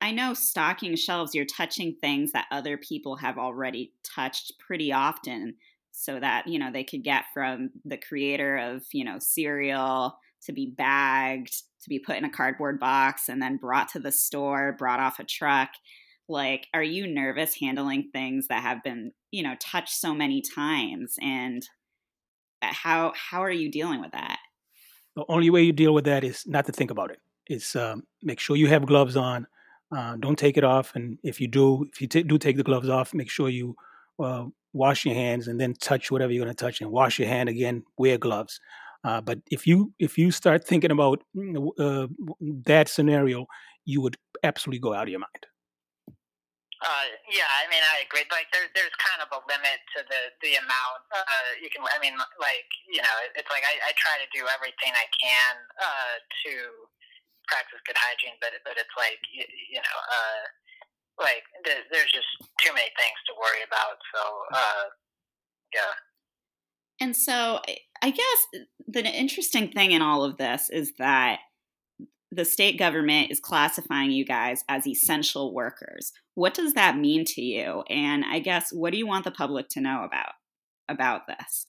I 0.00 0.12
know 0.12 0.34
stocking 0.34 0.94
shelves, 0.96 1.34
you're 1.34 1.44
touching 1.44 1.96
things 2.00 2.32
that 2.32 2.46
other 2.50 2.76
people 2.76 3.16
have 3.16 3.36
already 3.36 3.92
touched 4.04 4.52
pretty 4.58 4.92
often 4.92 5.56
so 5.90 6.20
that 6.20 6.46
you 6.46 6.58
know 6.58 6.70
they 6.70 6.84
could 6.84 7.02
get 7.02 7.24
from 7.34 7.70
the 7.84 7.96
creator 7.96 8.56
of 8.56 8.84
you 8.92 9.04
know 9.04 9.18
cereal 9.18 10.16
to 10.42 10.52
be 10.52 10.72
bagged 10.78 11.62
to 11.82 11.88
be 11.88 11.98
put 11.98 12.16
in 12.16 12.24
a 12.24 12.30
cardboard 12.30 12.78
box 12.78 13.28
and 13.28 13.42
then 13.42 13.56
brought 13.56 13.88
to 13.88 13.98
the 13.98 14.12
store 14.12 14.76
brought 14.78 15.00
off 15.00 15.18
a 15.18 15.24
truck. 15.24 15.70
Like 16.28 16.68
are 16.72 16.82
you 16.82 17.06
nervous 17.06 17.54
handling 17.54 18.10
things 18.12 18.46
that 18.48 18.62
have 18.62 18.84
been 18.84 19.12
you 19.32 19.42
know 19.42 19.56
touched 19.58 19.94
so 19.94 20.14
many 20.14 20.40
times? 20.40 21.16
And 21.20 21.66
uh, 22.62 22.72
how 22.72 23.12
how 23.16 23.42
are 23.42 23.50
you 23.50 23.68
dealing 23.68 24.00
with 24.00 24.12
that? 24.12 24.38
The 25.16 25.24
only 25.28 25.50
way 25.50 25.64
you 25.64 25.72
deal 25.72 25.94
with 25.94 26.04
that 26.04 26.22
is 26.22 26.46
not 26.46 26.66
to 26.66 26.72
think 26.72 26.92
about 26.92 27.10
it. 27.10 27.18
it 27.48 27.54
is 27.54 27.74
um, 27.74 28.04
make 28.22 28.38
sure 28.38 28.54
you 28.54 28.68
have 28.68 28.86
gloves 28.86 29.16
on 29.16 29.48
uh, 29.96 30.16
don't 30.16 30.38
take 30.38 30.56
it 30.56 30.64
off 30.64 30.92
and 30.94 31.18
if 31.22 31.40
you 31.40 31.48
do 31.48 31.86
if 31.92 32.00
you 32.00 32.08
t- 32.08 32.22
do 32.22 32.38
take 32.38 32.56
the 32.56 32.62
gloves 32.62 32.88
off 32.88 33.14
make 33.14 33.30
sure 33.30 33.48
you 33.48 33.74
uh, 34.22 34.44
wash 34.72 35.04
your 35.04 35.14
hands 35.14 35.48
and 35.48 35.60
then 35.60 35.74
touch 35.74 36.10
whatever 36.10 36.32
you're 36.32 36.44
going 36.44 36.54
to 36.54 36.64
touch 36.64 36.80
and 36.80 36.90
wash 36.90 37.18
your 37.18 37.28
hand 37.28 37.48
again 37.48 37.82
wear 37.96 38.18
gloves 38.18 38.60
uh, 39.04 39.20
but 39.20 39.38
if 39.50 39.66
you 39.66 39.92
if 39.98 40.18
you 40.18 40.30
start 40.30 40.66
thinking 40.66 40.90
about 40.90 41.22
mm, 41.36 41.68
uh, 41.78 42.06
that 42.64 42.88
scenario 42.88 43.46
you 43.84 44.00
would 44.00 44.16
absolutely 44.42 44.80
go 44.80 44.92
out 44.92 45.04
of 45.04 45.08
your 45.08 45.20
mind 45.20 45.46
uh, 46.78 47.10
yeah, 47.26 47.50
I 47.58 47.66
mean, 47.66 47.82
I 47.82 48.06
agree. 48.06 48.22
Like, 48.30 48.46
there, 48.54 48.70
there's 48.70 48.94
kind 49.02 49.18
of 49.18 49.26
a 49.34 49.42
limit 49.50 49.82
to 49.98 50.06
the 50.06 50.30
the 50.46 50.62
amount 50.62 51.00
uh, 51.10 51.50
you 51.58 51.66
can. 51.74 51.82
I 51.82 51.98
mean, 51.98 52.14
like, 52.38 52.70
you 52.86 53.02
know, 53.02 53.16
it's 53.34 53.50
like 53.50 53.66
I, 53.66 53.74
I 53.82 53.90
try 53.98 54.14
to 54.22 54.28
do 54.30 54.46
everything 54.46 54.94
I 54.94 55.10
can 55.10 55.54
uh, 55.74 56.14
to 56.22 56.52
practice 57.48 57.80
good 57.88 57.98
hygiene, 57.98 58.36
but 58.40 58.52
but 58.64 58.76
it's 58.76 58.96
like 58.96 59.18
you, 59.32 59.44
you 59.72 59.80
know, 59.80 59.98
uh, 59.98 60.44
like 61.18 61.44
there's 61.64 62.12
just 62.12 62.30
too 62.62 62.72
many 62.72 62.92
things 62.94 63.18
to 63.26 63.32
worry 63.34 63.64
about. 63.66 63.98
So 64.14 64.22
uh, 64.54 64.84
yeah. 65.74 65.94
And 67.00 67.16
so 67.16 67.60
I 68.02 68.10
guess 68.10 68.40
the 68.86 69.04
interesting 69.04 69.70
thing 69.70 69.92
in 69.92 70.02
all 70.02 70.24
of 70.24 70.36
this 70.36 70.70
is 70.70 70.92
that 70.98 71.40
the 72.30 72.44
state 72.44 72.78
government 72.78 73.30
is 73.30 73.40
classifying 73.40 74.10
you 74.10 74.24
guys 74.24 74.62
as 74.68 74.86
essential 74.86 75.54
workers. 75.54 76.12
What 76.34 76.54
does 76.54 76.74
that 76.74 76.98
mean 76.98 77.24
to 77.24 77.40
you? 77.40 77.82
And 77.88 78.24
I 78.24 78.38
guess 78.38 78.70
what 78.72 78.92
do 78.92 78.98
you 78.98 79.06
want 79.06 79.24
the 79.24 79.30
public 79.30 79.68
to 79.70 79.80
know 79.80 80.04
about 80.04 80.32
about 80.88 81.26
this? 81.26 81.66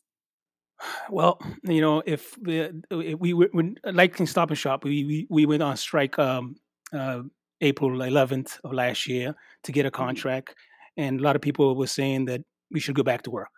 Well, 1.09 1.39
you 1.63 1.81
know, 1.81 2.01
if 2.05 2.37
we, 2.41 2.69
we, 2.91 3.33
we 3.33 3.75
like 3.83 4.15
Stop 4.27 4.49
and 4.49 4.57
Shop, 4.57 4.83
we, 4.83 5.03
we, 5.03 5.27
we 5.29 5.45
went 5.45 5.63
on 5.63 5.75
strike 5.77 6.17
um, 6.19 6.55
uh, 6.93 7.21
April 7.61 7.91
11th 7.91 8.59
of 8.63 8.73
last 8.73 9.07
year 9.07 9.35
to 9.63 9.71
get 9.71 9.85
a 9.85 9.89
mm-hmm. 9.89 10.03
contract, 10.03 10.55
and 10.97 11.19
a 11.19 11.23
lot 11.23 11.35
of 11.35 11.41
people 11.41 11.75
were 11.75 11.87
saying 11.87 12.25
that 12.25 12.41
we 12.71 12.79
should 12.79 12.95
go 12.95 13.03
back 13.03 13.23
to 13.23 13.31
work. 13.31 13.49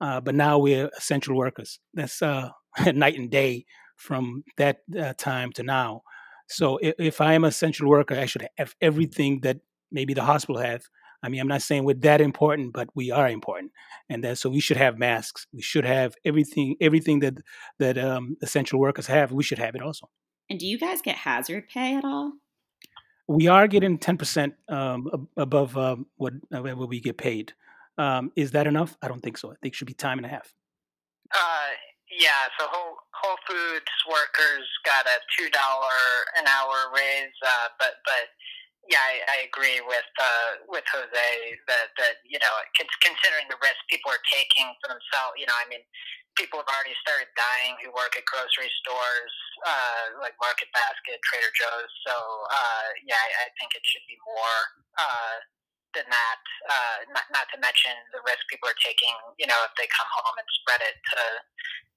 Uh, 0.00 0.20
but 0.20 0.34
now 0.34 0.58
we're 0.58 0.90
essential 0.96 1.36
workers. 1.36 1.78
That's 1.94 2.22
uh, 2.22 2.50
night 2.92 3.18
and 3.18 3.30
day 3.30 3.64
from 3.96 4.42
that 4.56 4.78
uh, 4.98 5.14
time 5.16 5.52
to 5.52 5.62
now. 5.62 6.02
So 6.48 6.78
if, 6.78 6.94
if 6.98 7.20
I 7.20 7.34
am 7.34 7.44
an 7.44 7.48
essential 7.48 7.88
worker, 7.88 8.14
I 8.14 8.26
should 8.26 8.46
have 8.58 8.74
everything 8.80 9.40
that 9.42 9.58
maybe 9.90 10.14
the 10.14 10.24
hospital 10.24 10.60
have. 10.60 10.82
I 11.22 11.28
mean, 11.28 11.40
I'm 11.40 11.48
not 11.48 11.62
saying 11.62 11.84
we're 11.84 11.94
that 11.94 12.20
important, 12.20 12.72
but 12.72 12.88
we 12.94 13.10
are 13.10 13.28
important, 13.28 13.72
and 14.08 14.24
that 14.24 14.38
so 14.38 14.50
we 14.50 14.60
should 14.60 14.76
have 14.76 14.98
masks. 14.98 15.46
We 15.52 15.62
should 15.62 15.84
have 15.84 16.14
everything, 16.24 16.76
everything 16.80 17.20
that 17.20 17.38
that 17.78 17.98
um, 17.98 18.36
essential 18.42 18.80
workers 18.80 19.06
have. 19.06 19.32
We 19.32 19.42
should 19.42 19.58
have 19.58 19.74
it 19.74 19.82
also. 19.82 20.08
And 20.50 20.58
do 20.58 20.66
you 20.66 20.78
guys 20.78 21.00
get 21.00 21.16
hazard 21.16 21.68
pay 21.68 21.96
at 21.96 22.04
all? 22.04 22.32
we 23.28 23.48
are 23.48 23.68
getting 23.68 23.98
10% 23.98 24.52
um, 24.68 25.28
above 25.36 25.76
um, 25.76 26.06
what, 26.16 26.34
uh, 26.52 26.60
what 26.60 26.88
we 26.88 27.00
get 27.00 27.16
paid. 27.16 27.52
Um, 27.98 28.32
is 28.36 28.52
that 28.52 28.66
enough? 28.66 28.96
I 29.02 29.08
don't 29.08 29.22
think 29.22 29.38
so. 29.38 29.50
I 29.50 29.54
think 29.62 29.74
it 29.74 29.76
should 29.76 29.86
be 29.86 29.94
time 29.94 30.18
and 30.18 30.26
a 30.26 30.28
half. 30.28 30.52
Uh, 31.32 31.72
yeah, 32.18 32.48
so 32.58 32.66
Whole, 32.68 32.96
Whole 33.14 33.38
Foods 33.48 33.92
workers 34.08 34.68
got 34.84 35.06
a 35.06 35.16
$2 35.40 35.48
an 35.48 36.46
hour 36.46 36.92
raise, 36.94 37.32
uh, 37.44 37.68
but, 37.78 37.94
but 38.04 38.28
yeah, 38.90 38.98
I, 38.98 39.14
I 39.30 39.38
agree 39.46 39.78
with 39.86 40.10
uh, 40.18 40.50
with 40.66 40.82
Jose 40.90 41.30
that 41.70 41.94
that 42.02 42.14
you 42.26 42.38
know, 42.42 42.54
considering 42.98 43.46
the 43.46 43.60
risk 43.62 43.78
people 43.86 44.10
are 44.10 44.24
taking 44.26 44.74
for 44.82 44.90
themselves, 44.90 45.38
you 45.38 45.46
know, 45.46 45.54
I 45.54 45.66
mean, 45.70 45.86
people 46.34 46.58
have 46.58 46.70
already 46.70 46.96
started 47.04 47.30
dying 47.38 47.78
who 47.78 47.94
work 47.94 48.18
at 48.18 48.26
grocery 48.26 48.70
stores 48.82 49.34
uh, 49.62 50.18
like 50.18 50.34
Market 50.42 50.66
Basket, 50.74 51.22
Trader 51.22 51.52
Joe's. 51.54 51.92
So 52.10 52.14
uh, 52.50 52.86
yeah, 53.06 53.18
I, 53.18 53.46
I 53.46 53.54
think 53.62 53.78
it 53.78 53.84
should 53.86 54.02
be 54.10 54.18
more 54.26 54.58
uh, 54.98 55.36
than 55.94 56.06
that. 56.10 56.42
Uh, 56.66 56.98
not 57.14 57.26
not 57.30 57.46
to 57.54 57.62
mention 57.62 57.94
the 58.10 58.22
risk 58.26 58.42
people 58.50 58.66
are 58.66 58.82
taking. 58.82 59.14
You 59.38 59.46
know, 59.46 59.62
if 59.62 59.72
they 59.78 59.86
come 59.94 60.10
home 60.10 60.36
and 60.42 60.48
spread 60.58 60.82
it 60.82 60.98
to 60.98 61.20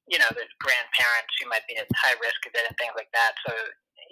you 0.06 0.22
know 0.22 0.30
the 0.38 0.46
grandparents 0.62 1.34
who 1.42 1.50
might 1.50 1.66
be 1.66 1.82
at 1.82 1.90
high 1.98 2.14
risk 2.22 2.46
of 2.46 2.54
it 2.54 2.70
and 2.70 2.78
things 2.78 2.94
like 2.94 3.10
that. 3.18 3.34
So 3.50 3.58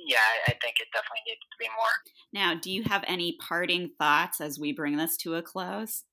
yeah, 0.05 0.17
I 0.47 0.51
think 0.51 0.75
it 0.79 0.87
definitely 0.93 1.23
needs 1.27 1.41
to 1.51 1.57
be 1.59 1.67
more. 1.67 1.95
Now, 2.33 2.59
do 2.59 2.71
you 2.71 2.83
have 2.83 3.03
any 3.07 3.37
parting 3.39 3.91
thoughts 3.99 4.41
as 4.41 4.59
we 4.59 4.73
bring 4.73 4.97
this 4.97 5.17
to 5.17 5.35
a 5.35 5.41
close? 5.41 6.03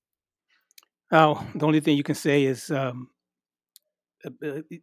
Oh, 1.13 1.45
the 1.55 1.67
only 1.67 1.81
thing 1.81 1.97
you 1.97 2.05
can 2.05 2.15
say 2.15 2.45
is 2.45 2.71
um, 2.71 3.09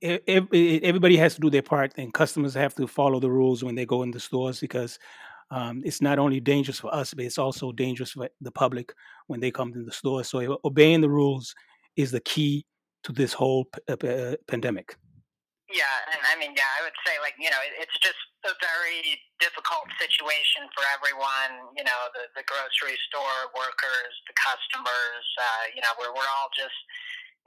everybody 0.02 1.18
has 1.18 1.36
to 1.36 1.42
do 1.42 1.50
their 1.50 1.62
part, 1.62 1.94
and 1.98 2.14
customers 2.14 2.54
have 2.54 2.76
to 2.76 2.88
follow 2.88 3.20
the 3.20 3.32
rules 3.32 3.64
when 3.64 3.76
they 3.76 3.86
go 3.86 4.04
in 4.04 4.12
the 4.12 4.20
stores 4.20 4.60
because 4.60 5.00
um, 5.52 5.82
it's 5.86 6.02
not 6.02 6.20
only 6.20 6.40
dangerous 6.40 6.80
for 6.80 6.94
us, 6.94 7.14
but 7.14 7.24
it's 7.24 7.38
also 7.38 7.72
dangerous 7.72 8.12
for 8.12 8.30
the 8.42 8.52
public 8.52 8.94
when 9.28 9.40
they 9.40 9.52
come 9.52 9.72
to 9.74 9.84
the 9.84 9.92
store. 9.92 10.24
So 10.24 10.60
obeying 10.66 11.02
the 11.02 11.10
rules 11.10 11.56
is 11.96 12.12
the 12.12 12.20
key 12.20 12.66
to 13.04 13.14
this 13.14 13.32
whole 13.32 13.66
p- 13.66 13.96
p- 13.96 14.08
uh, 14.08 14.36
pandemic. 14.48 14.98
Yeah, 15.68 16.12
and 16.16 16.22
I 16.32 16.40
mean, 16.40 16.56
yeah, 16.56 16.68
I 16.80 16.84
would 16.88 16.96
say 17.04 17.20
like 17.20 17.36
you 17.36 17.52
know, 17.52 17.60
it's 17.76 17.96
just 18.00 18.20
a 18.48 18.56
very 18.64 19.20
difficult 19.44 19.92
situation 20.00 20.64
for 20.72 20.84
everyone. 20.96 21.76
You 21.76 21.84
know, 21.84 22.02
the 22.16 22.32
the 22.40 22.44
grocery 22.48 22.96
store 23.12 23.52
workers, 23.52 24.14
the 24.32 24.36
customers. 24.40 25.26
Uh, 25.36 25.64
you 25.76 25.84
know, 25.84 25.92
we're 26.00 26.16
we're 26.16 26.32
all 26.40 26.48
just 26.56 26.76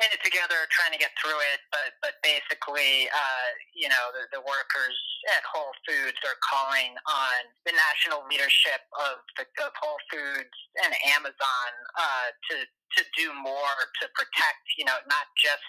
in 0.05 0.09
it 0.13 0.21
together, 0.25 0.69
trying 0.69 0.93
to 0.93 1.01
get 1.01 1.17
through 1.17 1.41
it. 1.57 1.65
But 1.73 1.97
but 2.05 2.21
basically, 2.21 3.09
uh, 3.09 3.49
you 3.73 3.89
know, 3.89 4.13
the, 4.13 4.29
the 4.37 4.43
workers 4.45 4.99
at 5.33 5.41
Whole 5.49 5.73
Foods 5.89 6.21
are 6.29 6.37
calling 6.45 6.93
on 7.09 7.41
the 7.65 7.73
national 7.73 8.29
leadership 8.29 8.85
of 9.01 9.25
the 9.41 9.49
of 9.65 9.73
Whole 9.81 10.01
Foods 10.13 10.57
and 10.85 10.93
Amazon 11.17 11.71
uh, 11.97 12.29
to 12.53 12.57
to 12.69 13.01
do 13.17 13.33
more 13.33 13.77
to 14.03 14.05
protect, 14.13 14.65
you 14.77 14.85
know, 14.85 15.01
not 15.09 15.25
just 15.41 15.65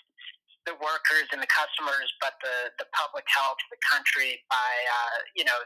the 0.65 0.78
workers 0.78 1.28
and 1.34 1.41
the 1.41 1.50
customers, 1.50 2.10
but 2.21 2.38
the 2.41 2.74
the 2.78 2.88
public 2.93 3.26
health 3.30 3.58
of 3.58 3.69
the 3.74 3.82
country 3.82 4.41
by 4.50 4.71
uh, 4.88 5.17
you 5.36 5.45
know 5.45 5.58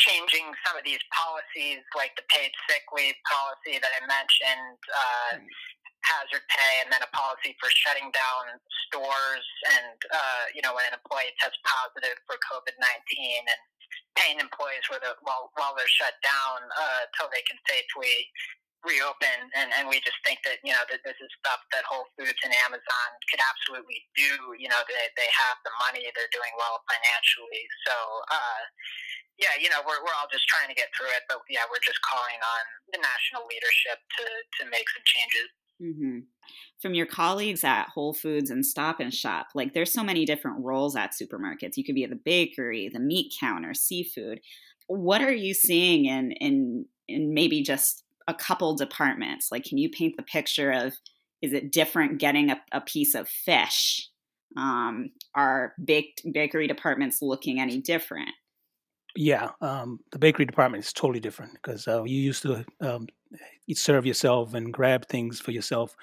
changing 0.00 0.50
some 0.66 0.74
of 0.74 0.82
these 0.82 1.02
policies, 1.12 1.84
like 1.94 2.16
the 2.16 2.26
paid 2.32 2.50
sick 2.66 2.82
leave 2.96 3.18
policy 3.28 3.78
that 3.78 3.92
I 3.92 4.00
mentioned. 4.08 4.78
Uh, 4.88 5.32
hazard 6.02 6.42
pay 6.50 6.82
and 6.82 6.90
then 6.90 6.98
a 6.98 7.10
policy 7.14 7.54
for 7.62 7.70
shutting 7.70 8.10
down 8.10 8.58
stores 8.90 9.46
and 9.78 9.94
uh, 10.10 10.44
you 10.50 10.58
know 10.58 10.74
when 10.74 10.82
an 10.90 10.98
employee 10.98 11.30
tests 11.38 11.58
positive 11.62 12.18
for 12.26 12.34
COVID 12.42 12.74
nineteen 12.82 13.42
and 13.46 13.62
paying 14.18 14.38
employees 14.42 14.84
with 14.90 15.02
a, 15.06 15.14
while 15.22 15.54
while 15.54 15.74
they're 15.78 15.90
shut 15.90 16.18
down 16.26 16.58
uh, 16.74 17.02
till 17.14 17.30
they 17.30 17.42
can 17.46 17.58
safely 17.70 18.26
reopen 18.82 19.38
and, 19.54 19.70
and 19.78 19.86
we 19.86 20.02
just 20.02 20.18
think 20.26 20.42
that 20.42 20.58
you 20.66 20.74
know 20.74 20.82
that 20.90 20.98
this 21.06 21.14
is 21.22 21.30
stuff 21.38 21.62
that 21.70 21.86
Whole 21.86 22.06
Foods 22.18 22.38
and 22.42 22.50
Amazon 22.66 23.08
could 23.30 23.38
absolutely 23.38 24.02
do 24.18 24.58
you 24.58 24.66
know 24.66 24.82
they, 24.90 25.06
they 25.14 25.30
have 25.30 25.56
the 25.62 25.74
money 25.78 26.02
they're 26.12 26.34
doing 26.34 26.50
well 26.58 26.82
financially 26.90 27.62
so 27.86 27.94
uh, 28.34 28.62
yeah 29.38 29.54
you 29.54 29.70
know 29.70 29.80
we're, 29.86 30.02
we're 30.02 30.16
all 30.18 30.30
just 30.34 30.50
trying 30.50 30.66
to 30.66 30.76
get 30.76 30.90
through 30.98 31.10
it 31.14 31.22
but 31.30 31.40
yeah 31.46 31.62
we're 31.70 31.82
just 31.82 32.02
calling 32.02 32.38
on 32.42 32.62
the 32.90 33.00
national 33.00 33.46
leadership 33.46 34.02
to, 34.18 34.24
to 34.58 34.62
make 34.66 34.86
some 34.90 35.06
changes 35.06 35.48
Mm-hmm. 35.82 36.18
From 36.80 36.94
your 36.94 37.06
colleagues 37.06 37.64
at 37.64 37.88
Whole 37.88 38.14
Foods 38.14 38.50
and 38.50 38.64
Stop 38.64 39.00
and 39.00 39.12
Shop, 39.12 39.48
like 39.54 39.72
there's 39.72 39.92
so 39.92 40.04
many 40.04 40.24
different 40.24 40.64
roles 40.64 40.96
at 40.96 41.12
supermarkets. 41.12 41.76
You 41.76 41.84
could 41.84 41.94
be 41.94 42.04
at 42.04 42.10
the 42.10 42.20
bakery, 42.24 42.88
the 42.92 43.00
meat 43.00 43.34
counter, 43.38 43.74
seafood. 43.74 44.40
What 44.86 45.22
are 45.22 45.32
you 45.32 45.54
seeing 45.54 46.04
in 46.04 46.32
in 46.32 46.86
in 47.08 47.34
maybe 47.34 47.62
just 47.62 48.01
a 48.28 48.34
couple 48.34 48.74
departments? 48.74 49.48
Like, 49.50 49.64
can 49.64 49.78
you 49.78 49.90
paint 49.90 50.16
the 50.16 50.22
picture 50.22 50.70
of 50.70 50.94
is 51.40 51.52
it 51.52 51.72
different 51.72 52.18
getting 52.18 52.50
a, 52.50 52.60
a 52.72 52.80
piece 52.80 53.14
of 53.14 53.28
fish? 53.28 54.08
Um, 54.56 55.10
are 55.34 55.74
baked 55.82 56.22
bakery 56.32 56.66
departments 56.66 57.22
looking 57.22 57.60
any 57.60 57.80
different? 57.80 58.30
Yeah, 59.16 59.50
um, 59.60 60.00
the 60.10 60.18
bakery 60.18 60.46
department 60.46 60.84
is 60.84 60.92
totally 60.92 61.20
different 61.20 61.52
because 61.54 61.86
uh, 61.86 62.04
you 62.04 62.20
used 62.20 62.42
to 62.42 62.64
um, 62.80 63.08
serve 63.74 64.06
yourself 64.06 64.54
and 64.54 64.72
grab 64.72 65.06
things 65.06 65.38
for 65.40 65.50
yourself, 65.50 65.94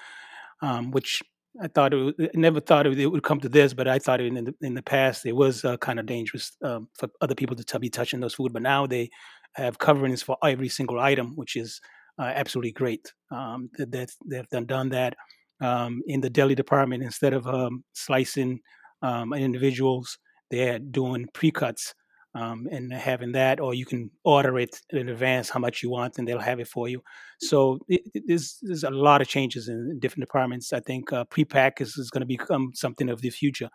um, 0.62 0.90
which 0.92 1.22
I 1.60 1.66
thought 1.68 1.92
it, 1.92 2.14
I 2.20 2.28
never 2.34 2.60
thought 2.60 2.86
it 2.86 3.06
would 3.10 3.22
come 3.22 3.40
to 3.40 3.48
this, 3.48 3.74
but 3.74 3.88
I 3.88 3.98
thought 3.98 4.20
in 4.20 4.34
the, 4.34 4.54
in 4.60 4.74
the 4.74 4.82
past 4.82 5.26
it 5.26 5.34
was 5.34 5.64
uh, 5.64 5.76
kind 5.78 5.98
of 5.98 6.06
dangerous 6.06 6.52
um, 6.62 6.88
for 6.96 7.08
other 7.20 7.34
people 7.34 7.56
to 7.56 7.78
be 7.78 7.90
touching 7.90 8.20
those 8.20 8.34
food. 8.34 8.52
But 8.52 8.62
now 8.62 8.86
they 8.86 9.10
have 9.54 9.78
coverings 9.78 10.22
for 10.22 10.36
every 10.44 10.68
single 10.68 11.00
item, 11.00 11.34
which 11.34 11.56
is 11.56 11.80
absolutely 12.24 12.72
great. 12.72 13.12
Um, 13.30 13.70
that 13.78 14.10
they've 14.26 14.48
done, 14.48 14.66
done 14.66 14.88
that 14.90 15.14
um, 15.60 16.02
in 16.06 16.20
the 16.20 16.30
deli 16.30 16.54
department 16.54 17.02
instead 17.02 17.32
of 17.32 17.46
um, 17.46 17.84
slicing 17.92 18.60
um, 19.02 19.32
individuals, 19.32 20.18
they're 20.50 20.78
doing 20.78 21.28
pre-cuts 21.32 21.94
um, 22.34 22.68
and 22.70 22.92
having 22.92 23.32
that, 23.32 23.60
or 23.60 23.74
you 23.74 23.84
can 23.84 24.10
order 24.24 24.58
it 24.58 24.80
in 24.90 25.08
advance 25.08 25.50
how 25.50 25.58
much 25.58 25.82
you 25.82 25.90
want, 25.90 26.18
and 26.18 26.28
they'll 26.28 26.38
have 26.38 26.60
it 26.60 26.68
for 26.68 26.88
you. 26.88 27.02
So 27.40 27.78
it, 27.88 28.02
it, 28.14 28.22
there's 28.26 28.58
there's 28.62 28.84
a 28.84 28.90
lot 28.90 29.20
of 29.20 29.28
changes 29.28 29.68
in, 29.68 29.88
in 29.90 29.98
different 29.98 30.26
departments. 30.28 30.72
I 30.72 30.80
think 30.80 31.12
uh, 31.12 31.24
pre-pack 31.24 31.80
is, 31.80 31.96
is 31.96 32.10
going 32.10 32.20
to 32.20 32.26
become 32.26 32.70
something 32.74 33.08
of 33.08 33.20
the 33.20 33.30
future. 33.30 33.68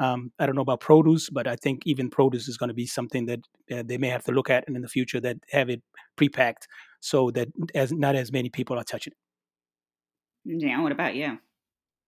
Um, 0.00 0.32
I 0.38 0.46
don't 0.46 0.54
know 0.54 0.62
about 0.62 0.80
produce, 0.80 1.28
but 1.28 1.46
I 1.48 1.56
think 1.56 1.82
even 1.84 2.08
produce 2.08 2.48
is 2.48 2.56
going 2.56 2.68
to 2.68 2.74
be 2.74 2.86
something 2.86 3.26
that 3.26 3.40
uh, 3.72 3.82
they 3.84 3.98
may 3.98 4.08
have 4.08 4.24
to 4.24 4.32
look 4.32 4.48
at 4.48 4.64
in 4.68 4.80
the 4.80 4.88
future 4.88 5.20
that 5.20 5.38
have 5.50 5.68
it 5.68 5.82
pre-packed 6.16 6.68
so 7.00 7.30
that 7.32 7.48
as 7.74 7.92
not 7.92 8.14
as 8.14 8.30
many 8.30 8.48
people 8.48 8.78
are 8.78 8.84
touching 8.84 9.12
it. 9.12 10.62
Yeah. 10.62 10.80
What 10.80 10.92
about 10.92 11.14
you? 11.14 11.38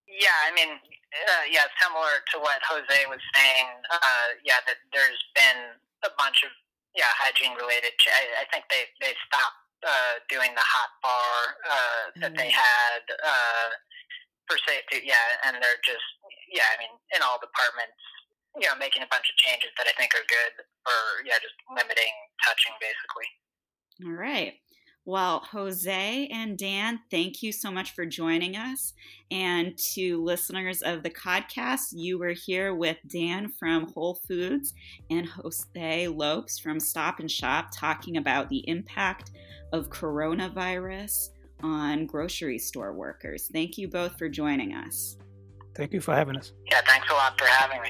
Yeah, 0.07 0.37
I 0.47 0.51
mean, 0.55 0.69
uh, 0.71 1.45
yeah, 1.51 1.67
similar 1.79 2.23
to 2.31 2.39
what 2.39 2.59
Jose 2.67 2.99
was 3.07 3.19
saying. 3.35 3.67
Uh, 3.91 4.27
yeah, 4.43 4.59
that 4.67 4.79
there's 4.91 5.19
been 5.35 5.75
a 6.03 6.11
bunch 6.17 6.43
of 6.43 6.51
yeah 6.95 7.11
hygiene 7.19 7.55
related. 7.55 7.91
I, 8.07 8.43
I 8.43 8.45
think 8.51 8.65
they 8.71 8.87
they 8.99 9.13
stopped 9.27 9.61
uh, 9.87 10.19
doing 10.29 10.51
the 10.55 10.63
hot 10.63 10.91
bar 11.03 11.35
uh, 11.67 12.03
that 12.21 12.33
they 12.37 12.51
mm. 12.51 12.59
had 12.59 13.03
uh, 13.23 13.69
for 14.51 14.59
safety. 14.67 15.07
Yeah, 15.07 15.47
and 15.47 15.55
they're 15.55 15.79
just 15.87 16.03
yeah. 16.51 16.67
I 16.67 16.75
mean, 16.75 16.91
in 17.15 17.23
all 17.23 17.39
departments, 17.39 17.95
you 18.59 18.67
know, 18.67 18.75
making 18.75 19.07
a 19.07 19.07
bunch 19.07 19.31
of 19.31 19.35
changes 19.39 19.71
that 19.79 19.87
I 19.87 19.95
think 19.95 20.11
are 20.11 20.27
good 20.27 20.67
for 20.83 21.23
yeah, 21.23 21.39
just 21.39 21.55
limiting 21.71 22.11
touching 22.43 22.75
basically. 22.83 23.29
All 24.03 24.19
right. 24.19 24.59
Well, 25.03 25.39
Jose 25.51 26.27
and 26.31 26.55
Dan, 26.59 26.99
thank 27.09 27.41
you 27.41 27.51
so 27.51 27.71
much 27.71 27.95
for 27.95 28.05
joining 28.05 28.55
us. 28.55 28.93
And 29.31 29.75
to 29.95 30.21
listeners 30.23 30.83
of 30.83 31.01
the 31.01 31.09
podcast, 31.09 31.87
you 31.93 32.19
were 32.19 32.33
here 32.33 32.75
with 32.75 32.97
Dan 33.07 33.51
from 33.59 33.91
Whole 33.93 34.19
Foods 34.27 34.73
and 35.09 35.25
Jose 35.25 36.07
Lopes 36.07 36.59
from 36.59 36.79
Stop 36.79 37.19
and 37.19 37.31
Shop 37.31 37.69
talking 37.75 38.17
about 38.17 38.49
the 38.49 38.63
impact 38.69 39.31
of 39.73 39.89
coronavirus 39.89 41.29
on 41.63 42.05
grocery 42.05 42.57
store 42.57 42.93
workers. 42.93 43.49
Thank 43.51 43.77
you 43.77 43.87
both 43.87 44.17
for 44.17 44.29
joining 44.29 44.73
us. 44.73 45.17
Thank 45.75 45.93
you 45.93 46.01
for 46.01 46.13
having 46.13 46.37
us. 46.37 46.53
Yeah, 46.69 46.81
thanks 46.85 47.09
a 47.09 47.13
lot 47.13 47.39
for 47.39 47.45
having 47.45 47.81
me. 47.81 47.89